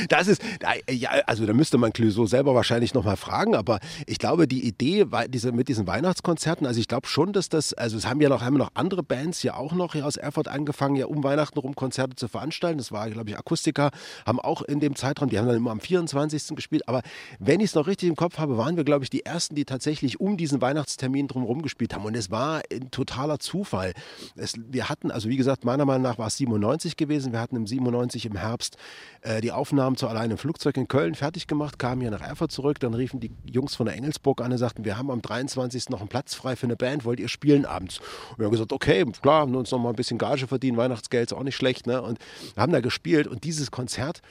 das 0.09 0.29
ist, 0.29 0.43
ja, 0.91 1.11
also 1.27 1.47
da 1.47 1.53
müsste 1.53 1.79
man 1.79 1.93
Clouseau 1.93 2.27
selber 2.27 2.55
wahrscheinlich 2.55 2.95
nochmal 2.95 3.17
fragen, 3.17 3.55
aber 3.55 3.81
ich 4.07 4.19
glaube, 4.19 4.47
die 4.47 4.67
Idee 4.67 5.07
diese, 5.29 5.53
mit 5.53 5.69
diesen 5.69 5.87
Weihnachtskonzerten, 5.87 6.67
also 6.67 6.81
ich 6.81 6.89
glaube 6.89 7.07
schon, 7.07 7.33
dass 7.33 7.49
das, 7.49 7.75
also 7.75 7.97
es 7.97 8.07
haben 8.07 8.21
ja 8.21 8.29
noch, 8.29 8.43
haben 8.43 8.57
noch 8.57 8.71
andere 8.75 9.03
Bands 9.03 9.43
ja 9.43 9.55
auch 9.55 9.73
noch 9.73 9.93
hier 9.93 10.07
aus 10.07 10.17
Erfurt 10.17 10.49
angefangen, 10.49 10.97
ja 10.97 11.07
um 11.07 11.23
Weihnachten 11.25 11.59
rum 11.59 11.75
Konzerte 11.75 12.17
zu 12.17 12.29
veranstalten. 12.29 12.79
Das 12.79 12.93
war, 12.93 13.09
glaube 13.11 13.31
ich, 13.31 13.39
Akustiker, 13.39 13.91
haben 14.27 14.41
auch 14.41 14.63
in 14.63 14.81
dem 14.81 14.95
Zeitraum, 14.95 15.29
die 15.29 15.39
haben 15.39 15.47
dann 15.47 15.57
immer 15.57 15.71
am 15.71 15.81
24. 15.81 16.57
gespielt, 16.57 16.89
aber 16.89 17.03
wenn 17.39 17.61
ich 17.61 17.67
es 17.67 17.75
noch 17.75 17.87
richtig 17.87 18.09
im 18.09 18.17
Kopf 18.17 18.39
habe, 18.39 18.59
waren 18.59 18.77
wir, 18.77 18.85
glaube 18.85 19.05
ich, 19.05 19.11
die 19.11 19.25
Ersten, 19.25 19.55
die 19.55 19.65
tatsächlich 19.65 20.21
um 20.21 20.37
diesen 20.37 20.61
Weihnachtstermin 20.61 21.29
drumherum 21.29 21.63
gespielt 21.63 21.95
haben 21.95 22.05
und 22.05 22.17
es 22.17 22.31
war 22.31 22.63
ein 22.73 22.91
totaler 22.91 23.39
Zufall. 23.39 23.93
Es, 24.37 24.55
wir 24.57 24.89
hatten, 24.89 25.11
also 25.11 25.29
wie 25.29 25.37
gesagt, 25.37 25.65
meiner 25.65 25.85
Meinung 25.85 26.03
nach 26.03 26.19
war 26.19 26.29
es 26.29 26.37
97 26.37 26.97
gewesen, 26.97 27.33
wir 27.33 27.41
hatten 27.41 27.57
im 27.57 27.67
97 27.67 28.27
im 28.27 28.37
Herbst 28.37 28.58
Herbst 28.59 28.77
äh, 29.23 29.41
die 29.41 29.53
Aufnahmen 29.53 29.97
zu 29.97 30.09
Allein 30.09 30.31
im 30.33 30.39
Flugzeug 30.39 30.77
in 30.77 30.89
Köln 30.89 31.15
fertig 31.15 31.47
gemacht, 31.47 31.79
kamen 31.79 32.01
hier 32.01 32.11
nach 32.11 32.21
Erfurt 32.21 32.51
zurück. 32.51 32.81
Dann 32.81 32.95
riefen 32.95 33.21
die 33.21 33.31
Jungs 33.45 33.77
von 33.77 33.87
der 33.87 33.95
Engelsburg 33.95 34.41
an 34.41 34.51
und 34.51 34.59
sagten, 34.59 34.85
wir 34.85 34.99
haben 34.99 35.11
am 35.11 35.23
23. 35.23 35.91
noch 35.91 36.01
einen 36.01 36.09
Platz 36.09 36.35
frei 36.35 36.57
für 36.57 36.67
eine 36.67 36.77
Band, 36.77 37.05
wollt 37.05 37.21
ihr 37.21 37.29
spielen 37.29 37.65
abends? 37.65 38.01
Und 38.31 38.39
wir 38.39 38.47
haben 38.47 38.53
gesagt, 38.53 38.73
okay, 38.73 39.05
klar, 39.23 39.43
haben 39.43 39.55
uns 39.55 39.71
noch 39.71 39.79
mal 39.79 39.91
ein 39.91 39.97
bisschen 39.97 40.19
Gage 40.19 40.47
verdienen, 40.49 40.77
Weihnachtsgeld 40.77 41.31
ist 41.31 41.37
auch 41.37 41.45
nicht 41.45 41.57
schlecht. 41.57 41.87
Ne? 41.87 42.03
Und 42.03 42.19
haben 42.57 42.73
da 42.73 42.81
gespielt 42.81 43.29
und 43.29 43.45
dieses 43.45 43.71
Konzert 43.71 44.23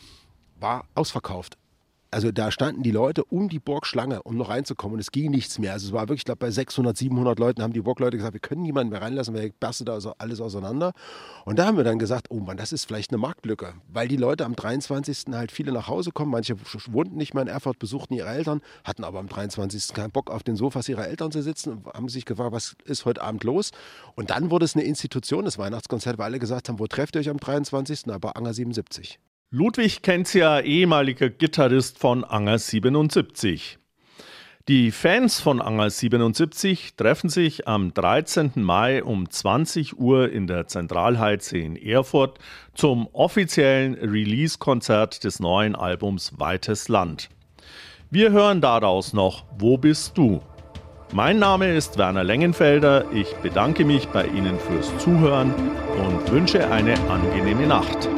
war 0.59 0.85
ausverkauft 0.93 1.57
also 2.09 2.31
da 2.31 2.51
standen 2.51 2.83
die 2.83 2.91
Leute 2.91 3.23
um 3.25 3.49
die 3.49 3.59
Burgschlange, 3.59 4.23
um 4.23 4.37
noch 4.37 4.49
reinzukommen 4.49 4.95
und 4.95 4.99
es 4.99 5.11
ging 5.11 5.31
nichts 5.31 5.59
mehr. 5.59 5.73
Also 5.73 5.87
es 5.87 5.93
war 5.93 6.03
wirklich, 6.03 6.21
ich 6.21 6.25
glaube, 6.25 6.39
bei 6.39 6.51
600, 6.51 6.95
700 6.95 7.37
Leuten 7.39 7.61
haben 7.61 7.73
die 7.73 7.81
Burgleute 7.81 8.17
gesagt, 8.17 8.33
wir 8.33 8.39
können 8.39 8.61
niemanden 8.61 8.91
mehr 8.91 9.01
reinlassen, 9.01 9.35
weil 9.35 9.51
berstet 9.59 9.87
da 9.87 9.99
alles 10.17 10.41
auseinander. 10.41 10.93
Und 11.45 11.59
da 11.59 11.65
haben 11.65 11.77
wir 11.77 11.83
dann 11.83 11.99
gesagt, 11.99 12.27
oh 12.29 12.39
Mann, 12.39 12.57
das 12.57 12.71
ist 12.71 12.85
vielleicht 12.85 13.11
eine 13.11 13.17
Marktlücke, 13.17 13.73
weil 13.87 14.07
die 14.07 14.17
Leute 14.17 14.45
am 14.45 14.55
23. 14.55 15.25
halt 15.33 15.51
viele 15.51 15.71
nach 15.71 15.87
Hause 15.87 16.11
kommen, 16.11 16.31
manche 16.31 16.55
wohnten 16.87 17.17
nicht 17.17 17.33
mehr 17.33 17.43
in 17.43 17.49
Erfurt, 17.49 17.79
besuchten 17.79 18.13
ihre 18.13 18.29
Eltern, 18.29 18.61
hatten 18.83 19.03
aber 19.03 19.19
am 19.19 19.27
23. 19.27 19.93
keinen 19.93 20.11
Bock 20.11 20.31
auf 20.31 20.43
den 20.43 20.55
Sofas 20.55 20.87
ihrer 20.89 21.07
Eltern 21.07 21.31
zu 21.31 21.41
sitzen 21.41 21.73
und 21.73 21.93
haben 21.93 22.09
sich 22.09 22.25
gefragt, 22.25 22.51
was 22.51 22.75
ist 22.85 23.05
heute 23.05 23.21
Abend 23.21 23.43
los? 23.43 23.71
Und 24.15 24.29
dann 24.29 24.49
wurde 24.51 24.65
es 24.65 24.75
eine 24.75 24.83
Institution, 24.85 25.45
das 25.45 25.57
Weihnachtskonzert, 25.57 26.17
weil 26.17 26.25
alle 26.25 26.39
gesagt 26.39 26.69
haben, 26.69 26.79
wo 26.79 26.87
trefft 26.87 27.15
ihr 27.15 27.21
euch 27.21 27.29
am 27.29 27.37
23.? 27.37 28.09
Aber 28.09 28.37
Anger 28.37 28.53
77. 28.53 29.19
Ludwig 29.49 30.01
kennt 30.01 30.33
ja 30.33 30.59
ehemaliger 30.59 31.29
Gitarrist 31.29 31.99
von 31.99 32.25
Anger 32.25 32.57
77. 32.59 33.77
Die 34.67 34.91
Fans 34.91 35.39
von 35.39 35.61
Anger 35.61 35.89
77 35.89 36.97
treffen 36.97 37.29
sich 37.29 37.65
am 37.65 37.93
13. 37.93 38.51
Mai 38.55 39.01
um 39.05 39.29
20 39.29 39.97
Uhr 39.97 40.29
in 40.29 40.47
der 40.47 40.67
Zentralheize 40.67 41.59
in 41.59 41.77
Erfurt 41.77 42.39
zum 42.73 43.07
offiziellen 43.13 43.93
Release-Konzert 43.93 45.23
des 45.23 45.39
neuen 45.39 45.77
Albums 45.77 46.37
Weites 46.37 46.89
Land. 46.89 47.29
Wir 48.11 48.33
hören 48.33 48.59
daraus 48.59 49.13
noch 49.13 49.45
Wo 49.57 49.77
bist 49.77 50.17
du? 50.17 50.41
Mein 51.13 51.39
Name 51.39 51.73
ist 51.73 51.97
Werner 51.97 52.25
Lengenfelder. 52.25 53.05
Ich 53.13 53.33
bedanke 53.35 53.85
mich 53.85 54.09
bei 54.09 54.27
Ihnen 54.27 54.59
fürs 54.59 54.91
Zuhören 54.97 55.53
und 56.05 56.29
wünsche 56.33 56.69
eine 56.69 56.99
angenehme 57.09 57.65
Nacht. 57.65 58.09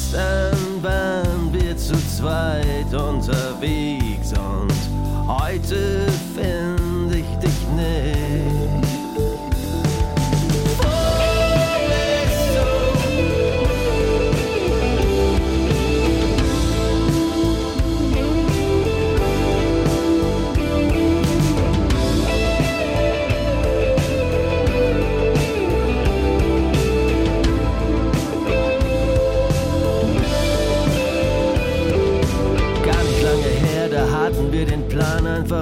Gestern 0.00 0.82
waren 0.82 1.52
wir 1.52 1.76
zu 1.76 1.92
zweit 2.16 2.92
unterwegs 2.94 4.32
und 4.32 4.72
heute 5.28 6.06
finde 6.34 7.18
ich 7.18 7.36
dich 7.36 7.68
nicht. 7.76 8.39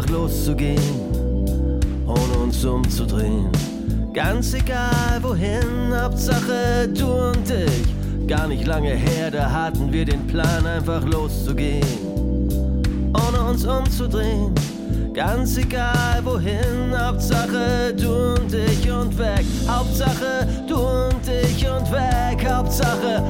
Loszugehen, 0.08 0.78
ohne 2.06 2.38
uns 2.42 2.64
umzudrehen. 2.64 3.48
Ganz 4.12 4.54
egal 4.54 5.22
wohin, 5.22 5.92
Hauptsache 5.94 6.88
du 6.88 7.06
und 7.06 7.50
ich. 7.50 8.26
Gar 8.26 8.48
nicht 8.48 8.66
lange 8.66 8.90
her, 8.90 9.30
da 9.30 9.50
hatten 9.50 9.92
wir 9.92 10.04
den 10.04 10.26
Plan, 10.26 10.66
einfach 10.66 11.04
loszugehen, 11.04 11.86
ohne 13.14 13.50
uns 13.50 13.64
umzudrehen. 13.64 14.52
Ganz 15.14 15.56
egal 15.56 16.20
wohin, 16.24 16.96
Hauptsache 16.96 17.94
du 17.94 18.34
und 18.34 18.54
ich 18.54 18.90
und 18.90 19.18
weg. 19.18 19.44
Hauptsache 19.68 20.46
du 20.68 20.76
und 20.76 21.26
ich 21.26 21.68
und 21.68 21.90
weg. 21.90 22.48
Hauptsache 22.48 23.22